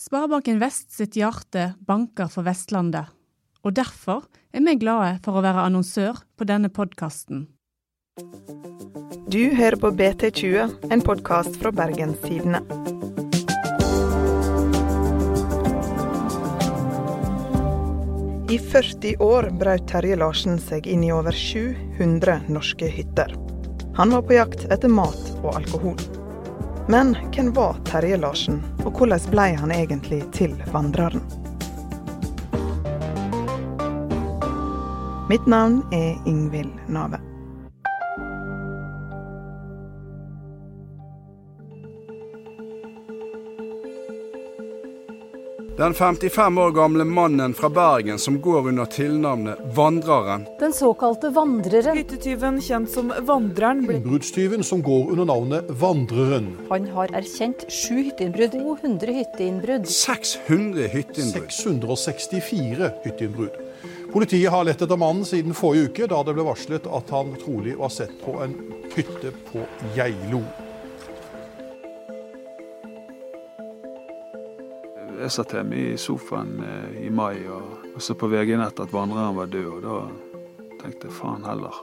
Sparebanken 0.00 0.56
Vest 0.62 0.94
sitt 0.96 1.16
hjerte 1.18 1.74
banker 1.84 2.30
for 2.32 2.46
Vestlandet, 2.46 3.10
og 3.60 3.74
derfor 3.76 4.22
er 4.48 4.62
vi 4.64 4.72
glade 4.80 5.18
for 5.26 5.36
å 5.36 5.42
være 5.44 5.66
annonsør 5.68 6.22
på 6.40 6.46
denne 6.48 6.70
podkasten. 6.72 7.42
Du 9.28 9.42
hører 9.58 9.76
på 9.82 9.90
BT20, 9.98 10.72
en 10.88 11.04
podkast 11.04 11.58
fra 11.60 11.68
Bergens 11.76 12.16
Tidende. 12.24 12.62
I 18.48 18.56
40 18.56 19.20
år 19.20 19.50
brøt 19.60 19.84
Terje 19.92 20.16
Larsen 20.16 20.56
seg 20.64 20.88
inn 20.88 21.04
i 21.04 21.12
over 21.12 21.36
700 21.36 22.48
norske 22.48 22.88
hytter. 22.88 23.36
Han 24.00 24.16
var 24.16 24.24
på 24.24 24.40
jakt 24.40 24.64
etter 24.72 24.88
mat 24.88 25.28
og 25.42 25.52
alkohol. 25.60 26.19
Men 26.88 27.16
hvem 27.34 27.52
var 27.52 27.76
Terje 27.84 28.16
Larsen, 28.16 28.62
og 28.84 28.96
hvordan 28.96 29.30
ble 29.30 29.48
han 29.60 29.72
egentlig 29.74 30.22
til 30.32 30.56
vandreren? 30.72 31.22
Mitt 35.30 35.46
navn 35.46 35.82
er 35.94 36.16
Ingvild 36.26 36.72
Nave. 36.88 37.20
Den 45.80 45.94
55 45.94 46.58
år 46.58 46.70
gamle 46.70 47.04
mannen 47.04 47.54
fra 47.56 47.68
Bergen 47.72 48.18
som 48.18 48.34
går 48.40 48.68
under 48.68 48.84
tilnavnet 48.84 49.62
Vandreren. 49.76 50.44
Den 50.60 50.74
såkalte 50.76 51.30
vandreren. 51.32 51.96
Hyttetyven 51.96 52.58
kjent 52.60 52.90
som 52.92 53.08
Vandreren. 53.24 53.80
Innbruddstyven 53.88 54.60
som 54.64 54.82
går 54.84 55.08
under 55.14 55.24
navnet 55.24 55.72
Vandreren. 55.80 56.52
Han 56.68 56.90
har 56.92 57.16
erkjent 57.16 57.64
sju 57.72 57.96
hytteinnbrudd, 57.96 58.60
200 58.60 59.16
hytteinnbrudd. 59.22 59.88
600 59.88 60.92
hytteinnbrudd. 60.98 61.50
664 61.62 62.94
hytteinnbrudd. 63.08 63.60
Politiet 64.12 64.52
har 64.52 64.68
lett 64.68 64.84
etter 64.84 65.00
mannen 65.00 65.24
siden 65.24 65.56
forrige 65.56 65.88
uke, 65.88 66.12
da 66.12 66.20
det 66.28 66.36
ble 66.36 66.50
varslet 66.52 66.92
at 66.92 67.16
han 67.16 67.32
trolig 67.40 67.80
var 67.80 67.96
sett 68.02 68.18
på 68.20 68.36
en 68.44 68.58
hytte 68.98 69.32
på 69.48 69.64
Geilo. 69.96 70.44
Jeg 75.30 75.36
satt 75.44 75.52
hjemme 75.54 75.76
i 75.78 75.90
sofaen 75.94 76.56
eh, 76.66 77.04
i 77.06 77.08
mai 77.14 77.44
og, 77.46 77.84
og 77.94 78.02
så 78.02 78.16
på 78.18 78.26
VG-nett 78.32 78.80
at 78.82 78.90
vandreren 78.90 79.36
var 79.36 79.46
død, 79.46 79.68
og 79.78 79.84
da 79.84 80.72
tenkte 80.80 81.06
jeg 81.06 81.14
faen 81.14 81.44
heller. 81.46 81.76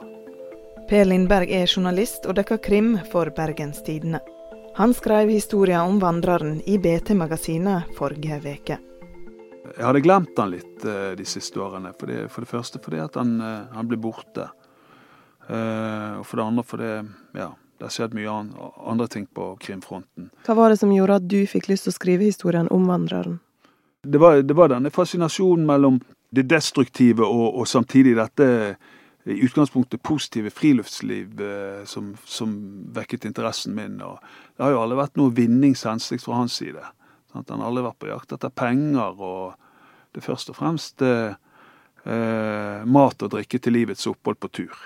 Per 0.90 1.06
Lindberg 1.08 1.48
er 1.56 1.64
journalist 1.64 2.28
og 2.28 2.36
dekker 2.36 2.60
krim 2.60 2.90
for 3.08 3.30
Bergens 3.32 3.80
Tidende. 3.86 4.20
Han 4.76 4.92
skrev 4.92 5.32
historien 5.32 5.80
om 5.80 5.96
vandreren 6.02 6.58
i 6.68 6.76
BT-magasinet 6.76 7.88
forrige 7.96 8.36
uke. 8.36 8.76
Jeg 9.70 9.86
hadde 9.86 10.04
glemt 10.04 10.36
han 10.36 10.52
litt 10.52 10.84
eh, 10.84 11.14
de 11.16 11.28
siste 11.32 11.64
årene. 11.64 11.94
For 11.96 12.12
det, 12.12 12.26
for 12.28 12.44
det 12.44 12.52
første 12.52 12.84
fordi 12.84 13.00
at 13.06 13.16
han, 13.16 13.32
eh, 13.40 13.72
han 13.72 13.88
ble 13.88 13.96
borte. 13.96 14.50
Og 15.48 16.24
for 16.28 16.36
det 16.36 16.44
andre 16.44 16.62
fordi 16.68 16.88
ja, 17.40 17.48
det 17.78 17.86
har 17.86 17.94
skjedd 17.94 18.14
mye 18.18 18.32
andre 18.90 19.06
ting 19.08 19.26
på 19.34 19.52
krimfronten. 19.62 20.32
Hva 20.46 20.56
var 20.58 20.72
det 20.72 20.80
som 20.80 20.92
gjorde 20.92 21.20
at 21.20 21.28
du 21.30 21.40
fikk 21.46 21.68
lyst 21.70 21.86
til 21.86 21.94
å 21.94 21.98
skrive 21.98 22.26
historien 22.26 22.70
om 22.74 22.88
vandreren? 22.90 23.38
Det 24.02 24.18
var, 24.18 24.42
det 24.42 24.54
var 24.54 24.72
denne 24.72 24.90
fascinasjonen 24.94 25.66
mellom 25.66 26.00
det 26.34 26.44
destruktive 26.50 27.26
og, 27.26 27.60
og, 27.60 27.66
samtidig 27.68 28.16
dette 28.18 28.48
i 29.28 29.38
utgangspunktet 29.44 30.02
positive 30.02 30.50
friluftsliv 30.50 31.40
eh, 31.44 31.84
som, 31.88 32.14
som, 32.24 32.54
vekket 32.96 33.28
interessen 33.28 33.74
min. 33.76 33.98
Og 34.02 34.18
det 34.56 34.64
har 34.64 34.74
jo 34.74 34.82
aldri 34.82 35.00
vært 35.02 35.18
noe 35.20 35.34
vinningshensikt 35.36 36.24
fra 36.24 36.40
hans 36.40 36.58
side. 36.60 36.84
Sant? 37.32 37.50
Han 37.50 37.60
har 37.60 37.70
aldri 37.70 37.84
vært 37.88 38.00
på 38.00 38.10
jakt 38.10 38.32
etter 38.36 38.54
penger, 38.54 39.18
og 39.20 40.14
det 40.14 40.22
er 40.22 40.28
først 40.30 40.52
og 40.52 40.58
fremst 40.58 41.04
eh, 41.04 41.36
eh, 42.08 42.86
mat 42.88 43.26
og 43.26 43.34
drikke 43.36 43.60
til 43.60 43.76
livets 43.76 44.08
opphold 44.10 44.40
på 44.40 44.52
tur. 44.62 44.78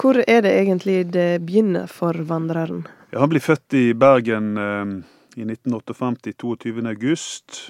Hvor 0.00 0.18
er 0.18 0.42
det 0.42 0.52
egentlig 0.58 1.12
det 1.14 1.44
begynner 1.46 1.86
for 1.90 2.16
vandreren? 2.26 2.86
Ja, 3.12 3.20
han 3.22 3.30
blir 3.30 3.44
født 3.44 3.76
i 3.78 3.92
Bergen 3.94 4.56
eh, 4.58 4.94
i 5.38 5.46
1958, 5.46 6.34
22. 6.40 6.82
august. 6.90 7.60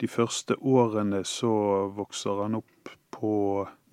De 0.00 0.08
første 0.10 0.56
årene 0.58 1.22
så 1.28 1.52
vokser 1.94 2.42
han 2.42 2.58
opp 2.58 2.90
på 3.14 3.36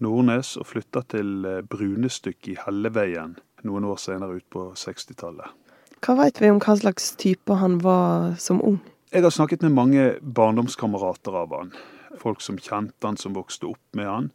Nordnes 0.01 0.55
og 0.57 0.65
flytter 0.71 1.05
til 1.13 1.45
eh, 1.45 1.61
Brunestykke 1.61 2.55
i 2.55 2.57
Helleveien 2.63 3.37
noen 3.67 3.87
år 3.89 3.99
senere 3.99 4.39
ut 4.39 4.47
på 4.51 4.69
60-tallet. 4.77 5.55
Hva 5.99 6.15
vet 6.21 6.39
vi 6.39 6.51
om 6.51 6.61
hva 6.63 6.75
slags 6.79 7.11
type 7.19 7.59
han 7.59 7.79
var 7.83 8.35
som 8.39 8.61
ung? 8.63 8.79
Jeg 9.11 9.25
har 9.25 9.33
snakket 9.33 9.65
med 9.65 9.75
mange 9.75 10.05
barndomskamerater 10.21 11.35
av 11.41 11.55
han. 11.57 11.73
Folk 12.19 12.43
som 12.45 12.59
kjente 12.61 13.07
han, 13.07 13.17
som 13.17 13.35
vokste 13.35 13.67
opp 13.71 13.97
med 13.97 14.07
han. 14.07 14.29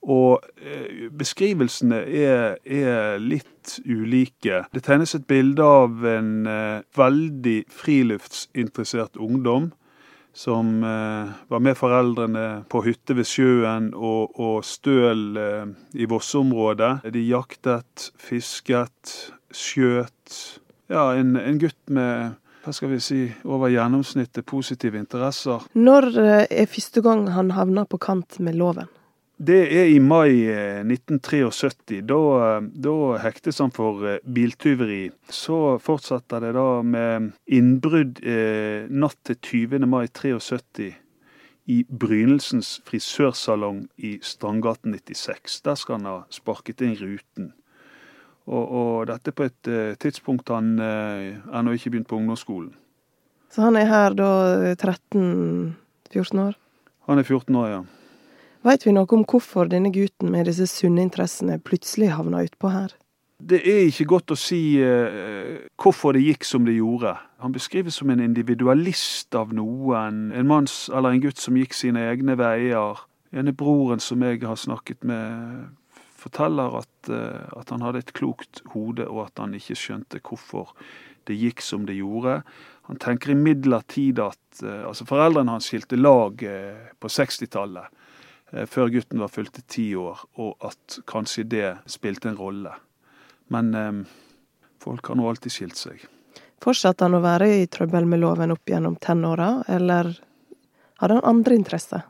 Og 0.00 0.40
eh, 0.56 1.10
beskrivelsene 1.12 1.98
er, 2.08 2.56
er, 2.64 3.18
litt 3.20 3.76
ulike. 3.84 4.64
Det 4.72 4.82
tegnes 4.86 5.12
et 5.16 5.26
bilde 5.28 5.64
av 5.64 6.06
en 6.08 6.32
eh, 6.48 6.80
veldig 6.96 7.58
friluftsinteressert 7.68 9.20
ungdom 9.20 9.70
som 10.32 10.78
eh, 10.86 11.32
var 11.52 11.60
med 11.60 11.76
foreldrene 11.76 12.46
på 12.72 12.80
hytte 12.86 13.18
ved 13.18 13.28
sjøen 13.28 13.90
og, 13.92 14.38
og 14.40 14.64
støl 14.64 15.36
i 15.92 16.08
vossområdet. 16.08 17.10
De 17.12 17.24
jaktet, 17.28 18.10
fisket, 18.16 19.16
skjøt. 19.52 20.38
Ja, 20.88 21.10
en, 21.12 21.36
en 21.36 21.60
gutt 21.60 21.92
med 21.92 22.38
hva 22.60 22.72
skal 22.76 22.90
vi 22.92 22.98
si, 23.00 23.18
over 23.48 23.70
gjennomsnittet 23.72 24.44
positive 24.48 25.00
interesser. 25.00 25.64
Når 25.76 26.08
er 26.20 26.68
første 26.68 27.00
gang 27.04 27.28
han 27.32 27.54
havna 27.56 27.86
på 27.88 28.00
kant 28.00 28.36
med 28.40 28.58
loven? 28.60 28.88
Det 29.40 29.60
er 29.72 29.86
i 29.88 29.98
mai 30.04 30.44
1973. 30.84 31.96
Eh, 31.96 32.02
da, 32.04 32.16
eh, 32.44 32.64
da 32.84 32.96
hektes 33.22 33.60
han 33.62 33.70
for 33.72 34.02
eh, 34.04 34.18
biltyveri. 34.20 35.06
Så 35.32 35.78
fortsetter 35.80 36.42
det 36.44 36.50
da 36.58 36.82
med 36.84 37.30
innbrudd 37.48 38.20
eh, 38.20 38.84
natt 38.92 39.16
til 39.24 39.38
20. 39.40 39.86
mai 39.88 40.10
73 40.12 40.90
i 41.72 41.78
Brynelsens 41.88 42.82
frisørsalong 42.84 43.86
i 43.96 44.18
Strandgaten 44.20 44.92
96. 44.98 45.62
Der 45.64 45.78
skal 45.80 45.96
han 45.96 46.08
ha 46.10 46.18
sparket 46.28 46.84
inn 46.84 46.98
ruten. 47.00 47.54
Og, 48.44 48.64
og 48.66 49.06
dette 49.08 49.32
på 49.32 49.46
et 49.48 49.70
eh, 49.72 49.94
tidspunkt 50.04 50.52
han 50.52 50.74
eh, 50.84 51.38
ennå 51.48 51.78
ikke 51.78 51.94
begynt 51.94 52.10
på 52.10 52.18
ungdomsskolen. 52.20 52.74
Så 53.48 53.64
han 53.64 53.80
er 53.80 53.88
her 53.88 54.12
da 54.18 54.28
13-14 54.76 56.44
år? 56.44 56.60
Han 57.08 57.18
er 57.18 57.24
14 57.24 57.56
år, 57.56 57.70
ja. 57.72 57.80
Veit 58.60 58.82
vi 58.84 58.92
noe 58.92 59.08
om 59.16 59.22
hvorfor 59.24 59.70
denne 59.72 59.88
gutten 59.88 60.34
med 60.34 60.44
disse 60.44 60.66
sunne 60.68 61.00
interessene 61.06 61.56
plutselig 61.64 62.10
havna 62.12 62.42
utpå 62.44 62.68
her? 62.68 62.92
Det 63.40 63.62
er 63.64 63.86
ikke 63.86 64.04
godt 64.10 64.34
å 64.34 64.36
si 64.36 64.76
uh, 64.84 65.64
hvorfor 65.80 66.12
det 66.12 66.26
gikk 66.26 66.44
som 66.44 66.66
det 66.68 66.74
gjorde. 66.76 67.14
Han 67.40 67.54
beskrives 67.54 67.96
som 67.96 68.10
en 68.12 68.20
individualist 68.20 69.32
av 69.38 69.54
noen. 69.56 70.26
En 70.36 70.48
manns, 70.50 70.90
eller 70.92 71.16
en 71.16 71.22
gutt 71.24 71.40
som 71.40 71.56
gikk 71.56 71.72
sine 71.72 72.02
egne 72.10 72.36
veier. 72.36 73.00
Ene 73.32 73.54
broren 73.56 74.02
som 74.04 74.20
jeg 74.26 74.42
har 74.44 74.60
snakket 74.60 75.08
med, 75.08 75.70
forteller 76.20 76.82
at, 76.82 76.92
uh, 77.08 77.48
at 77.56 77.72
han 77.72 77.86
hadde 77.86 78.04
et 78.04 78.12
klokt 78.12 78.60
hode, 78.74 79.06
og 79.08 79.30
at 79.30 79.40
han 79.40 79.56
ikke 79.56 79.78
skjønte 79.86 80.20
hvorfor 80.20 80.74
det 81.30 81.38
gikk 81.40 81.64
som 81.64 81.88
det 81.88 81.96
gjorde. 81.96 82.42
Han 82.92 83.00
tenker 83.00 83.32
imidlertid 83.32 84.20
at 84.20 84.60
uh, 84.66 84.84
altså 84.90 85.08
Foreldrene 85.08 85.56
hans 85.56 85.72
skilte 85.72 85.96
lag 85.96 86.44
på 87.00 87.08
60-tallet. 87.08 87.88
Eh, 88.52 88.66
før 88.66 88.92
gutten 88.94 89.22
var 89.22 89.32
fylte 89.32 89.64
ti 89.66 89.90
år, 89.98 90.22
og 90.42 90.56
at 90.66 91.00
kanskje 91.10 91.46
det 91.48 91.68
spilte 91.90 92.30
en 92.30 92.40
rolle. 92.40 92.74
Men 93.50 93.74
eh, 93.74 93.92
folk 94.82 95.10
har 95.10 95.18
nå 95.18 95.28
alltid 95.30 95.54
skilt 95.54 95.80
seg. 95.80 96.06
Fortsatte 96.60 97.06
han 97.06 97.16
å 97.16 97.24
være 97.24 97.48
i 97.62 97.68
trøbbel 97.72 98.04
med 98.08 98.20
loven 98.20 98.52
opp 98.52 98.68
gjennom 98.68 98.98
tenåra, 99.00 99.62
eller 99.68 100.12
hadde 101.00 101.14
han 101.16 101.24
andre 101.24 101.54
interesser? 101.56 102.02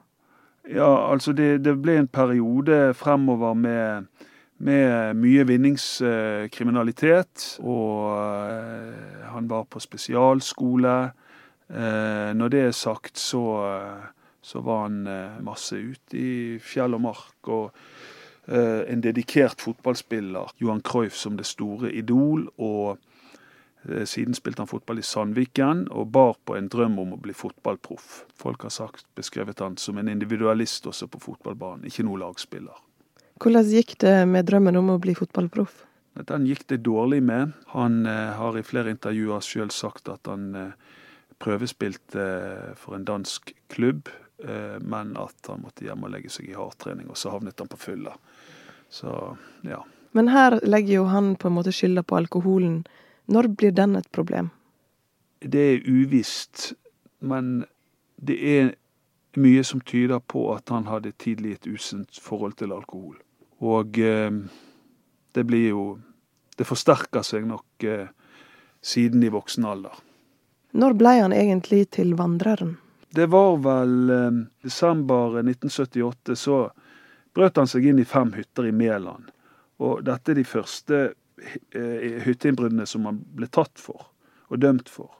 Ja, 0.71 1.11
altså 1.11 1.33
det, 1.33 1.65
det 1.65 1.83
ble 1.83 1.97
en 2.01 2.09
periode 2.11 2.95
fremover 2.99 3.55
med, 3.59 4.07
med 4.59 5.17
mye 5.19 5.45
vinningskriminalitet. 5.49 7.59
Og 7.63 8.19
eh, 8.51 9.29
han 9.31 9.49
var 9.51 9.65
på 9.71 9.81
spesialskole. 9.83 11.11
Eh, 11.71 12.31
når 12.35 12.49
det 12.53 12.61
er 12.67 12.73
sagt, 12.77 13.19
så 13.19 13.43
eh, 13.71 14.05
så 14.43 14.63
var 14.65 14.87
han 14.87 15.07
eh, 15.07 15.41
masse 15.45 15.77
ute 15.77 16.17
i 16.17 16.59
fjell 16.63 16.97
og 16.97 17.05
mark. 17.05 17.49
og 17.49 17.71
eh, 18.47 18.83
en 18.93 19.05
dedikert 19.05 19.61
fotballspiller, 19.61 20.57
Johan 20.59 20.83
Cruyff 20.83 21.17
som 21.17 21.37
det 21.37 21.47
store 21.47 21.93
idol. 21.93 22.49
og 22.57 22.99
eh, 23.89 24.05
Siden 24.05 24.35
spilte 24.35 24.65
han 24.65 24.71
fotball 24.71 24.99
i 24.99 25.07
Sandviken 25.07 25.89
og 25.91 26.13
bar 26.13 26.39
på 26.45 26.57
en 26.57 26.69
drøm 26.69 26.99
om 26.99 27.15
å 27.17 27.21
bli 27.21 27.37
fotballproff. 27.37 28.25
Folk 28.35 28.63
har 28.63 28.75
sagt, 28.75 29.07
beskrevet 29.15 29.61
han 29.61 29.77
som 29.77 29.99
en 29.99 30.09
individualist 30.09 30.87
også 30.87 31.11
på 31.11 31.21
fotballbanen, 31.21 31.87
ikke 31.87 32.07
noe 32.09 32.21
lagspiller. 32.25 32.81
Hvordan 33.41 33.71
gikk 33.73 33.97
det 34.03 34.19
med 34.29 34.45
drømmen 34.49 34.77
om 34.77 34.91
å 34.93 35.01
bli 35.01 35.15
fotballproff? 35.17 35.87
Den 36.29 36.45
gikk 36.49 36.67
det 36.69 36.83
dårlig 36.85 37.23
med. 37.25 37.55
Han 37.73 38.05
eh, 38.07 38.33
har 38.37 38.57
i 38.59 38.65
flere 38.67 38.93
intervjuer 38.93 39.45
sjøl 39.45 39.71
sagt 39.73 40.11
at 40.13 40.29
han 40.29 40.51
eh, 40.59 40.73
prøvespilte 41.41 42.25
for 42.77 42.97
en 42.97 43.07
dansk 43.09 43.55
klubb, 43.73 44.11
men 44.81 45.11
at 45.21 45.49
han 45.51 45.61
måtte 45.61 45.85
hjem 45.85 46.07
og 46.07 46.13
legge 46.15 46.31
seg 46.33 46.49
i 46.49 46.57
hardtrening, 46.57 47.11
og 47.13 47.19
så 47.21 47.33
havnet 47.35 47.59
han 47.61 47.69
på 47.69 47.79
fylla. 47.81 48.15
Så, 48.91 49.37
ja. 49.63 49.83
Men 50.13 50.29
her 50.29 50.59
legger 50.63 50.95
jo 50.95 51.05
han 51.13 51.35
på 51.37 51.49
en 51.49 51.55
måte 51.59 51.73
skylda 51.75 52.03
på 52.03 52.17
alkoholen. 52.17 52.83
Når 53.31 53.49
blir 53.55 53.75
den 53.77 53.97
et 53.97 54.11
problem? 54.11 54.51
Det 55.41 55.61
er 55.61 55.87
uvisst, 55.87 56.73
men 57.21 57.65
det 58.17 58.39
er 58.57 58.73
mye 59.39 59.63
som 59.65 59.81
tyder 59.81 60.19
på 60.21 60.49
at 60.55 60.69
han 60.69 60.89
hadde 60.91 61.13
tidlig 61.13 61.53
et 61.55 61.67
usunt 61.71 62.19
forhold 62.19 62.59
til 62.59 62.75
alkohol. 62.75 63.17
Og 63.63 63.99
eh, 63.99 64.31
det 65.33 65.45
blir 65.47 65.69
jo 65.71 65.85
Det 66.61 66.67
forsterker 66.69 67.23
seg 67.25 67.47
nok 67.49 67.85
eh, 67.89 68.09
siden 68.85 69.23
i 69.25 69.31
voksen 69.33 69.65
alder. 69.65 69.95
Når 70.77 70.93
ble 71.01 71.13
han 71.17 71.33
egentlig 71.33 71.87
til 71.97 72.13
vandreren? 72.19 72.75
Det 73.13 73.27
var 73.27 73.57
vel 73.57 74.11
eh, 74.11 74.31
desember 74.63 75.39
1978. 75.41 76.37
Så 76.37 76.71
brøt 77.35 77.57
han 77.57 77.71
seg 77.71 77.87
inn 77.91 77.99
i 77.99 78.07
fem 78.07 78.33
hytter 78.37 78.69
i 78.71 78.73
Mæland. 78.73 79.33
Og 79.83 80.05
dette 80.07 80.31
er 80.31 80.39
de 80.39 80.47
første 80.47 81.01
eh, 81.09 82.21
hytteinnbruddene 82.27 82.87
som 82.87 83.09
han 83.09 83.19
ble 83.35 83.49
tatt 83.51 83.83
for 83.83 84.07
og 84.51 84.63
dømt 84.63 84.91
for. 84.91 85.11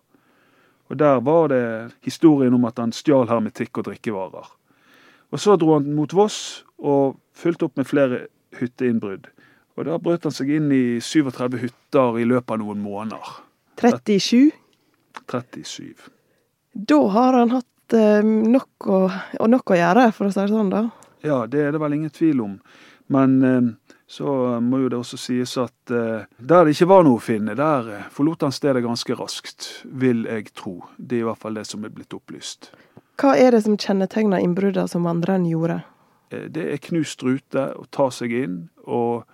Og 0.91 0.99
Der 0.99 1.21
var 1.21 1.49
det 1.49 1.93
historien 2.03 2.55
om 2.55 2.65
at 2.67 2.79
han 2.79 2.93
stjal 2.93 3.29
hermetikk 3.31 3.79
og 3.79 3.87
drikkevarer. 3.87 4.49
Og 5.31 5.41
Så 5.41 5.57
dro 5.57 5.75
han 5.79 5.93
mot 5.95 6.13
Voss 6.15 6.65
og 6.79 7.21
fulgte 7.35 7.69
opp 7.69 7.77
med 7.79 7.87
flere 7.87 8.27
hytteinnbrudd. 8.59 9.29
Og 9.79 9.85
Da 9.87 9.99
brøt 9.99 10.27
han 10.27 10.35
seg 10.35 10.51
inn 10.51 10.71
i 10.75 11.01
37 11.01 11.59
hytter 11.63 12.19
i 12.19 12.27
løpet 12.27 12.55
av 12.55 12.63
noen 12.63 12.83
måneder. 12.83 13.39
37? 13.79 14.51
37. 15.31 16.11
Da 16.75 16.99
har 17.15 17.39
han 17.39 17.55
hatt 17.55 17.67
eh, 17.97 18.23
nok, 18.25 18.87
å, 18.87 19.01
nok, 19.47 19.73
å, 19.75 19.79
gjøre, 19.79 20.11
for 20.17 20.29
å 20.29 20.33
si 20.35 20.41
det 20.43 20.51
sånn, 20.53 20.73
da? 20.73 20.87
Ja, 21.27 21.45
det 21.51 21.67
er 21.67 21.75
det 21.75 21.83
vel 21.83 21.99
ingen 21.99 22.13
tvil 22.15 22.43
om. 22.45 22.59
Men 23.11 23.37
eh, 23.45 23.95
så 24.11 24.35
må 24.65 24.83
jo 24.83 24.91
det 24.91 24.99
også 24.99 25.19
sies 25.21 25.53
at 25.63 25.93
uh, 25.95 26.27
der 26.39 26.65
det 26.67 26.73
ikke 26.75 26.89
var 26.91 27.05
noe 27.07 27.21
å 27.21 27.23
finne, 27.23 27.55
der 27.55 28.09
forlot 28.11 28.43
han 28.43 28.55
stedet 28.55 28.83
ganske 28.83 29.15
raskt, 29.15 29.69
vil 29.87 30.25
jeg 30.27 30.49
tro. 30.51 30.81
Det 30.99 31.21
er 31.21 31.23
i 31.23 31.29
hvert 31.29 31.39
fall 31.39 31.55
det 31.55 31.63
som 31.69 31.87
er 31.87 31.93
blitt 31.95 32.17
opplyst. 32.17 32.73
Hva 33.23 33.37
er 33.39 33.55
det 33.55 33.61
som 33.69 33.77
kjennetegner 33.79 34.43
innbruddene 34.43 34.91
som 34.91 35.07
vandreren 35.07 35.47
gjorde? 35.47 35.83
Det 36.31 36.65
er 36.73 36.83
knust 36.83 37.23
rute, 37.23 37.69
å 37.79 37.87
ta 37.95 38.09
seg 38.15 38.35
inn 38.35 38.57
og, 38.83 39.31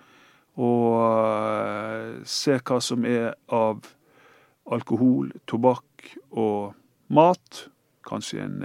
og 0.61 2.21
se 2.29 2.57
hva 2.61 2.77
som 2.81 3.05
er 3.09 3.33
av 3.49 3.81
alkohol, 4.77 5.31
tobakk 5.49 6.11
og 6.37 6.75
mat. 7.13 7.67
Kanskje 8.07 8.41
en, 8.45 8.61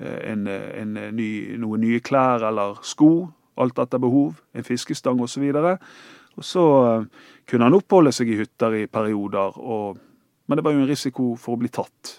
en, 0.00 0.46
en 0.48 0.96
ny, 1.16 1.30
noen 1.60 1.84
nye 1.84 2.00
klær 2.04 2.44
eller 2.48 2.80
sko 2.86 3.12
alt 3.60 3.78
etter 3.78 4.00
behov, 4.00 4.40
en 4.52 4.66
fiskestang 4.66 5.20
osv. 5.22 5.44
Og, 6.36 6.44
så 6.44 6.64
eh, 6.86 7.04
kunne 7.50 7.68
han 7.68 7.76
oppholde 7.76 8.12
seg 8.14 8.32
i 8.32 8.38
hytter 8.40 8.78
i 8.78 8.86
perioder, 8.90 9.58
og, 9.60 10.00
men 10.46 10.58
det 10.58 10.64
var 10.66 10.74
jo 10.74 10.84
en 10.84 10.90
risiko 10.90 11.34
for 11.40 11.56
å 11.56 11.62
bli 11.62 11.70
tatt. 11.72 12.16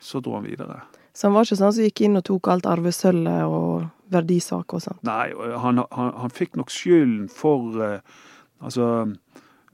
Så 0.00 0.22
dro 0.22 0.36
han 0.36 0.46
videre. 0.46 0.84
Så 1.12 1.26
han 1.26 1.34
var 1.34 1.46
ikke 1.46 1.58
sånn 1.58 1.74
som 1.74 1.86
gikk 1.88 2.04
inn 2.06 2.20
og 2.20 2.26
tok 2.28 2.50
alt 2.52 2.68
arvesølvet 2.70 3.50
og 3.50 3.88
verdisaker 4.12 4.78
og 4.78 4.84
sånt? 4.84 5.00
Nei, 5.08 5.32
han, 5.34 5.82
han, 5.82 6.12
han 6.22 6.34
fikk 6.34 6.58
nok 6.60 6.72
skylden 6.72 7.28
for 7.32 8.02
Altså, 8.58 9.06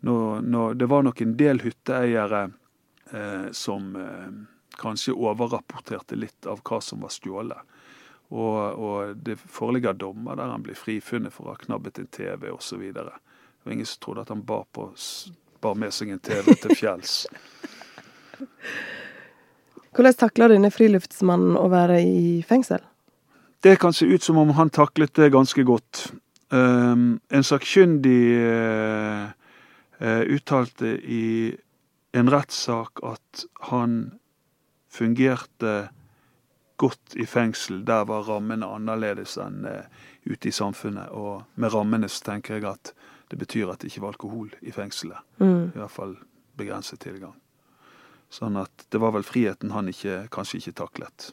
når, 0.04 0.42
når, 0.44 0.74
det 0.76 0.86
var 0.92 1.06
nok 1.06 1.22
en 1.24 1.30
del 1.38 1.62
hytteeiere 1.64 2.40
eh, 3.16 3.46
som 3.56 3.94
uh, 3.96 4.26
kanskje 4.80 5.14
overrapporterte 5.14 6.18
litt 6.18 6.48
av 6.50 6.62
hva 6.64 6.80
som 6.82 7.04
var 7.04 7.12
stjålet. 7.14 7.74
Og, 8.34 8.80
og 8.80 9.16
det 9.26 9.36
foreligger 9.38 9.94
dommer 9.98 10.38
der 10.38 10.50
han 10.50 10.64
blir 10.64 10.78
frifunnet 10.78 11.34
for 11.34 11.46
å 11.46 11.54
ha 11.54 11.60
knabbet 11.60 12.00
en 12.00 12.10
TV 12.10 12.50
osv. 12.50 12.80
Det 12.94 13.04
var 13.04 13.72
ingen 13.72 13.86
som 13.86 14.00
trodde 14.02 14.24
at 14.24 14.32
han 14.32 14.42
bar, 14.46 14.64
på, 14.72 14.88
bar 15.62 15.78
med 15.78 15.94
seg 15.94 16.14
en 16.14 16.24
TV 16.24 16.56
til 16.56 16.74
fjells. 16.78 17.26
Hvordan 19.94 20.18
takler 20.18 20.50
denne 20.50 20.72
friluftsmannen 20.74 21.54
å 21.60 21.68
være 21.70 22.00
i 22.02 22.42
fengsel? 22.46 22.82
Det 23.62 23.76
kan 23.80 23.94
se 23.96 24.06
ut 24.10 24.22
som 24.22 24.38
om 24.42 24.50
han 24.58 24.70
taklet 24.74 25.14
det 25.14 25.30
ganske 25.32 25.62
godt. 25.64 26.08
Um, 26.50 27.20
en 27.30 27.46
sakkyndig 27.46 28.42
uh, 28.42 29.30
uh, 30.02 30.22
uttalte 30.34 30.98
i 30.98 31.54
en 32.14 32.30
rettssak 32.30 33.00
at 33.06 33.46
han 33.70 34.18
fungerte 34.94 35.74
godt 36.76 37.14
i 37.14 37.26
fengsel. 37.26 37.84
Der 37.86 38.06
var 38.08 38.26
rammene 38.28 38.66
annerledes 38.66 39.36
enn 39.42 39.66
uh, 39.66 39.86
ute 40.26 40.50
i 40.50 40.54
samfunnet. 40.54 41.12
Og 41.14 41.44
med 41.54 41.74
rammene 41.74 42.10
så 42.10 42.30
tenker 42.32 42.58
jeg 42.58 42.68
at 42.70 42.94
det 43.30 43.38
betyr 43.40 43.72
at 43.72 43.82
det 43.82 43.92
ikke 43.92 44.04
var 44.04 44.14
alkohol 44.14 44.50
i 44.62 44.74
fengselet. 44.74 45.22
Mm. 45.38 45.72
I 45.74 45.80
hvert 45.80 45.94
fall 45.94 46.16
begrenset 46.58 47.02
tilgang. 47.04 47.34
Sånn 48.32 48.58
at 48.58 48.86
det 48.90 49.00
var 49.02 49.14
vel 49.14 49.26
friheten 49.26 49.72
han 49.74 49.90
ikke, 49.90 50.24
kanskje 50.34 50.60
ikke 50.60 50.78
taklet. 50.82 51.32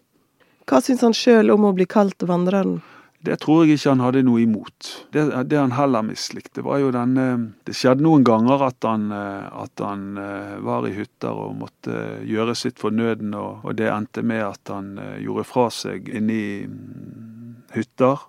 Hva 0.69 0.81
syns 0.83 1.01
han 1.05 1.15
sjøl 1.17 1.53
om 1.53 1.65
å 1.65 1.73
bli 1.75 1.87
kalt 1.89 2.21
vandreren? 2.29 2.79
Det 3.21 3.35
tror 3.43 3.65
jeg 3.65 3.77
ikke 3.77 3.91
han 3.91 4.01
hadde 4.01 4.23
noe 4.25 4.41
imot. 4.41 4.87
Det, 5.13 5.27
det 5.45 5.59
han 5.59 5.75
heller 5.77 6.01
mislikte, 6.05 6.63
var 6.65 6.79
jo 6.81 6.89
denne 6.93 7.25
Det 7.67 7.75
skjedde 7.77 8.01
noen 8.01 8.25
ganger 8.25 8.63
at 8.65 8.87
han, 8.87 9.11
eh, 9.13 9.45
at 9.61 9.83
han 9.85 10.17
eh, 10.17 10.55
var 10.65 10.87
i 10.89 10.95
hytter 10.95 11.37
og 11.43 11.59
måtte 11.59 12.23
gjøre 12.25 12.55
sitt 12.57 12.81
for 12.81 12.93
nøden, 12.93 13.35
og, 13.37 13.61
og 13.61 13.77
det 13.77 13.91
endte 13.93 14.25
med 14.25 14.41
at 14.47 14.73
han 14.73 14.95
eh, 14.97 15.19
gjorde 15.21 15.45
fra 15.45 15.67
seg 15.69 16.09
inni 16.09 16.41
mm, 16.65 17.69
hytter. 17.75 18.25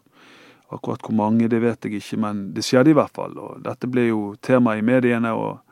Akkurat 0.72 1.04
hvor 1.04 1.16
mange, 1.16 1.48
det 1.48 1.62
vet 1.64 1.88
jeg 1.88 2.00
ikke, 2.00 2.20
men 2.20 2.46
det 2.52 2.64
skjedde 2.64 2.92
i 2.92 2.96
hvert 2.96 3.16
fall. 3.16 3.36
Og 3.40 3.64
dette 3.64 3.88
ble 3.88 4.10
jo 4.10 4.22
tema 4.44 4.76
i 4.76 4.84
mediene. 4.84 5.32
og 5.32 5.71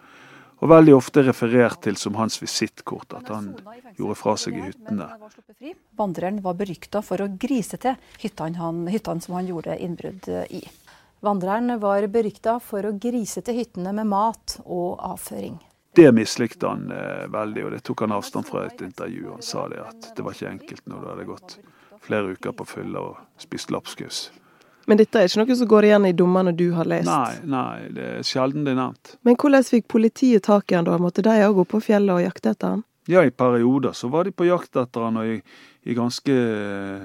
og 0.60 0.68
veldig 0.68 0.94
ofte 0.96 1.24
referert 1.24 1.80
til 1.84 1.96
som 1.96 2.18
hans 2.20 2.36
visittkort, 2.42 3.14
at 3.16 3.30
han 3.32 3.54
gjorde 3.96 4.18
fra 4.18 4.36
seg 4.40 4.58
i 4.58 4.66
hyttene. 4.68 5.08
Vandreren 5.96 6.42
var 6.44 6.58
berykta 6.58 7.02
for 7.04 7.24
å 7.24 7.30
grise 7.40 7.80
til 7.80 7.96
hyttene, 8.20 8.60
han, 8.60 8.84
hyttene 8.92 9.24
som 9.24 9.38
han 9.38 9.48
gjorde 9.48 9.78
innbrudd 9.80 10.28
i. 10.52 10.62
Vandreren 11.24 11.76
var 11.80 12.06
berykta 12.12 12.58
for 12.64 12.86
å 12.88 12.94
grise 12.96 13.42
til 13.44 13.60
hyttene 13.60 13.92
med 13.96 14.08
mat 14.08 14.60
og 14.64 15.00
avføring. 15.04 15.58
Det 15.92 16.06
mislikte 16.14 16.68
han 16.70 16.86
eh, 16.94 17.26
veldig, 17.28 17.64
og 17.66 17.72
det 17.74 17.80
tok 17.84 18.04
han 18.06 18.14
avstand 18.14 18.46
fra 18.46 18.62
et 18.68 18.80
intervju. 18.84 19.24
Han 19.32 19.42
sa 19.42 19.66
det 19.68 19.80
at 19.82 20.12
det 20.16 20.24
var 20.24 20.36
ikke 20.36 20.52
enkelt 20.52 20.86
når 20.86 21.00
du 21.02 21.08
hadde 21.10 21.26
gått 21.32 21.56
flere 22.04 22.36
uker 22.36 22.54
på 22.56 22.66
fylla 22.68 23.02
og 23.10 23.42
spist 23.42 23.72
lapskaus. 23.74 24.28
Men 24.88 24.98
dette 25.00 25.20
er 25.20 25.28
ikke 25.28 25.42
noe 25.42 25.56
som 25.58 25.68
går 25.70 25.86
igjen 25.88 26.06
i 26.08 26.14
dommene 26.16 26.52
du 26.56 26.70
har 26.74 26.88
lest? 26.88 27.10
Nei, 27.10 27.36
nei, 27.52 27.90
det 27.94 28.06
er 28.16 28.22
sjelden 28.26 28.64
det 28.66 28.74
er 28.74 28.80
nevnt. 28.80 29.16
Men 29.26 29.36
hvordan 29.38 29.66
fikk 29.66 29.88
politiet 29.92 30.46
tak 30.48 30.72
i 30.72 30.78
han 30.78 30.88
da? 30.88 30.96
Måtte 30.98 31.24
de 31.26 31.34
òg 31.46 31.58
gå 31.60 31.66
på 31.74 31.82
fjellet 31.90 32.14
og 32.16 32.24
jakte 32.24 32.54
etter 32.54 32.76
han? 32.76 32.86
Ja, 33.10 33.24
i 33.24 33.30
perioder 33.30 33.92
så 33.92 34.08
var 34.08 34.24
de 34.24 34.32
på 34.32 34.46
jakt 34.46 34.76
etter 34.76 35.06
han, 35.06 35.16
og 35.18 35.26
i, 35.26 35.40
i 35.88 35.96
ganske 35.96 36.34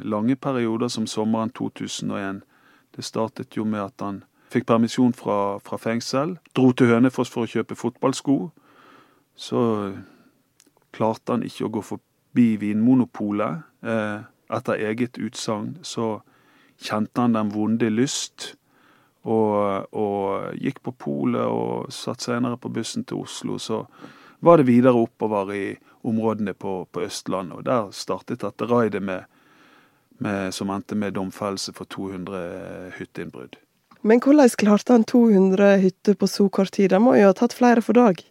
lange 0.04 0.36
perioder 0.36 0.92
som 0.92 1.08
sommeren 1.10 1.54
2001. 1.56 2.44
Det 2.96 3.06
startet 3.06 3.58
jo 3.58 3.66
med 3.66 3.82
at 3.82 4.04
han 4.06 4.24
fikk 4.54 4.68
permisjon 4.70 5.16
fra, 5.18 5.58
fra 5.66 5.80
fengsel, 5.82 6.38
dro 6.56 6.72
til 6.72 6.92
Hønefoss 6.94 7.32
for 7.32 7.46
å 7.46 7.50
kjøpe 7.50 7.78
fotballsko. 7.80 8.38
Så 9.36 9.62
klarte 10.96 11.36
han 11.36 11.44
ikke 11.44 11.68
å 11.68 11.74
gå 11.76 11.84
forbi 11.84 12.48
Vinmonopolet. 12.62 13.66
Eh, 13.84 14.22
etter 14.56 14.86
eget 14.88 15.18
utsagn 15.18 15.80
så 15.82 16.20
kjente 16.82 17.22
han 17.22 17.36
den 17.36 17.52
vonde 17.54 17.90
lyst. 17.90 18.54
Og, 19.26 19.88
og 19.98 20.54
gikk 20.62 20.84
på 20.86 20.94
polet 21.02 21.48
og 21.50 21.90
satt 21.94 22.22
senere 22.22 22.60
på 22.62 22.70
bussen 22.70 23.08
til 23.10 23.24
Oslo. 23.24 23.58
Så 23.58 23.82
var 24.46 24.62
det 24.62 24.68
videre 24.68 25.02
oppover 25.02 25.54
i 25.56 25.66
områdene 26.06 26.54
på, 26.54 26.84
på 26.92 27.06
Østlandet. 27.08 27.58
Og 27.58 27.66
der 27.66 27.90
startet 27.92 28.44
dette 28.46 28.68
raidet 28.70 29.02
med, 29.02 29.26
med, 30.22 30.54
som 30.54 30.70
endte 30.70 30.96
med 30.96 31.18
domfellelse 31.18 31.74
for 31.74 31.90
200 31.90 32.92
hytteinnbrudd. 33.00 33.58
Men 34.06 34.22
hvordan 34.22 34.54
klarte 34.62 34.94
han 34.94 35.04
200 35.10 35.78
hytter 35.82 36.14
på 36.14 36.28
så 36.30 36.46
kort 36.50 36.76
tid? 36.78 36.94
Han 36.94 37.08
må 37.08 37.16
jo 37.18 37.32
ha 37.32 37.34
tatt 37.34 37.58
flere 37.58 37.82
for 37.82 37.98
dag? 37.98 38.22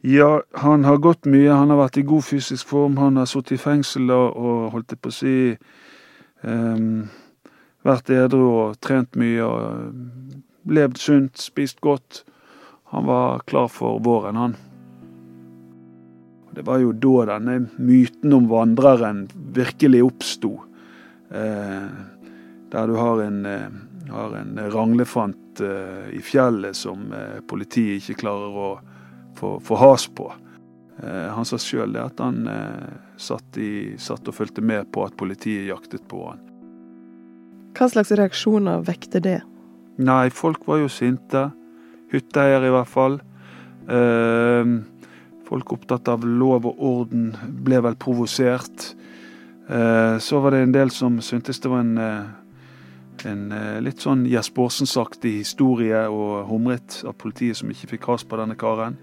Ja, 0.00 0.40
han 0.54 0.84
har 0.84 0.96
gått 1.02 1.26
mye. 1.26 1.50
Han 1.52 1.68
har 1.74 1.82
vært 1.82 1.98
i 2.00 2.06
god 2.08 2.24
fysisk 2.24 2.70
form. 2.70 2.96
Han 2.96 3.18
har 3.20 3.28
sittet 3.28 3.58
i 3.58 3.60
fengsel 3.60 4.08
og, 4.14 4.36
og 4.38 4.70
holdt 4.72 4.94
det 4.94 5.00
på 5.02 5.10
å 5.10 5.16
si 5.16 5.34
um, 6.46 7.08
vært 7.86 8.10
edru 8.10 8.44
og 8.48 8.78
trent 8.84 9.16
mye 9.18 9.44
og 9.44 10.68
levd 10.68 11.00
sunt, 11.00 11.38
spist 11.40 11.80
godt. 11.84 12.24
Han 12.92 13.06
var 13.08 13.44
klar 13.48 13.68
for 13.72 14.00
våren, 14.04 14.36
han. 14.36 14.56
Det 16.54 16.64
var 16.66 16.80
jo 16.82 16.90
da 16.96 17.36
denne 17.36 17.58
myten 17.78 18.32
om 18.34 18.48
vandreren 18.50 19.26
virkelig 19.54 20.02
oppsto. 20.08 20.56
Eh, 21.30 21.90
der 22.72 22.86
du 22.88 22.96
har 22.96 23.22
en, 23.22 23.46
eh, 23.46 23.68
har 24.10 24.34
en 24.36 24.58
ranglefant 24.72 25.60
eh, 25.60 26.08
i 26.16 26.22
fjellet 26.24 26.76
som 26.76 27.12
eh, 27.12 27.40
politiet 27.46 28.02
ikke 28.02 28.22
klarer 28.24 28.58
å 28.58 28.68
få, 29.38 29.58
få 29.60 29.78
has 29.78 30.08
på. 30.08 30.32
Eh, 31.02 31.28
han 31.30 31.46
sa 31.46 31.60
sjøl 31.62 31.94
at 32.00 32.18
han 32.18 32.46
eh, 32.50 32.90
satt, 33.16 33.58
i, 33.60 33.94
satt, 33.98 34.26
og 34.26 34.34
fulgte 34.34 34.64
med 34.64 34.90
på 34.92 35.04
at 35.06 35.16
politiet 35.20 35.68
jaktet 35.68 36.08
på 36.10 36.24
han. 36.30 36.47
Hva 37.78 37.86
slags 37.86 38.10
reaksjoner 38.10 38.80
vekte 38.82 39.20
det? 39.22 39.38
Nei, 40.02 40.30
folk 40.34 40.64
var 40.66 40.80
jo 40.82 40.88
sinte. 40.90 41.44
Hytteeier 42.10 42.64
i 42.66 42.72
hvert 42.74 42.90
fall. 42.90 43.20
Eh, 43.86 44.72
folk 45.46 45.74
opptatt 45.76 46.10
av 46.10 46.26
lov 46.26 46.66
og 46.66 46.82
orden 46.82 47.28
ble 47.62 47.78
vel 47.86 47.94
provosert. 47.94 48.88
Eh, 49.70 50.18
så 50.18 50.42
var 50.42 50.56
det 50.56 50.64
en 50.64 50.74
del 50.74 50.90
som 50.90 51.20
syntes 51.22 51.62
det 51.62 51.70
var 51.70 51.86
en, 51.86 51.94
eh, 51.98 53.30
en 53.30 53.46
eh, 53.52 53.78
litt 53.86 54.02
sånn 54.02 54.26
Jesper 54.26 54.66
Aarsens-aktig 54.66 55.36
historie 55.38 56.02
og 56.10 56.50
humret 56.50 57.04
av 57.06 57.14
politiet 57.14 57.62
som 57.62 57.70
ikke 57.70 57.94
fikk 57.94 58.10
has 58.10 58.26
på 58.26 58.42
denne 58.42 58.58
karen. 58.58 58.98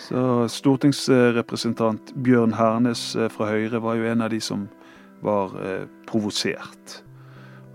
Så 0.00 0.48
Stortingsrepresentant 0.48 2.14
Bjørn 2.24 2.56
Hernes 2.56 3.10
eh, 3.16 3.28
fra 3.28 3.52
Høyre 3.52 3.84
var 3.84 4.00
jo 4.00 4.08
en 4.08 4.24
av 4.24 4.32
de 4.32 4.40
som 4.40 4.68
var 5.20 5.52
eh, 5.60 5.84
provosert. 6.08 7.02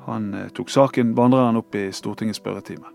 Han 0.08 0.34
eh, 0.34 0.48
tok 0.56 0.72
saken, 0.72 1.14
vandreren, 1.16 1.60
opp 1.60 1.76
i 1.76 1.90
Stortingets 1.92 2.40
spørretime. 2.40 2.88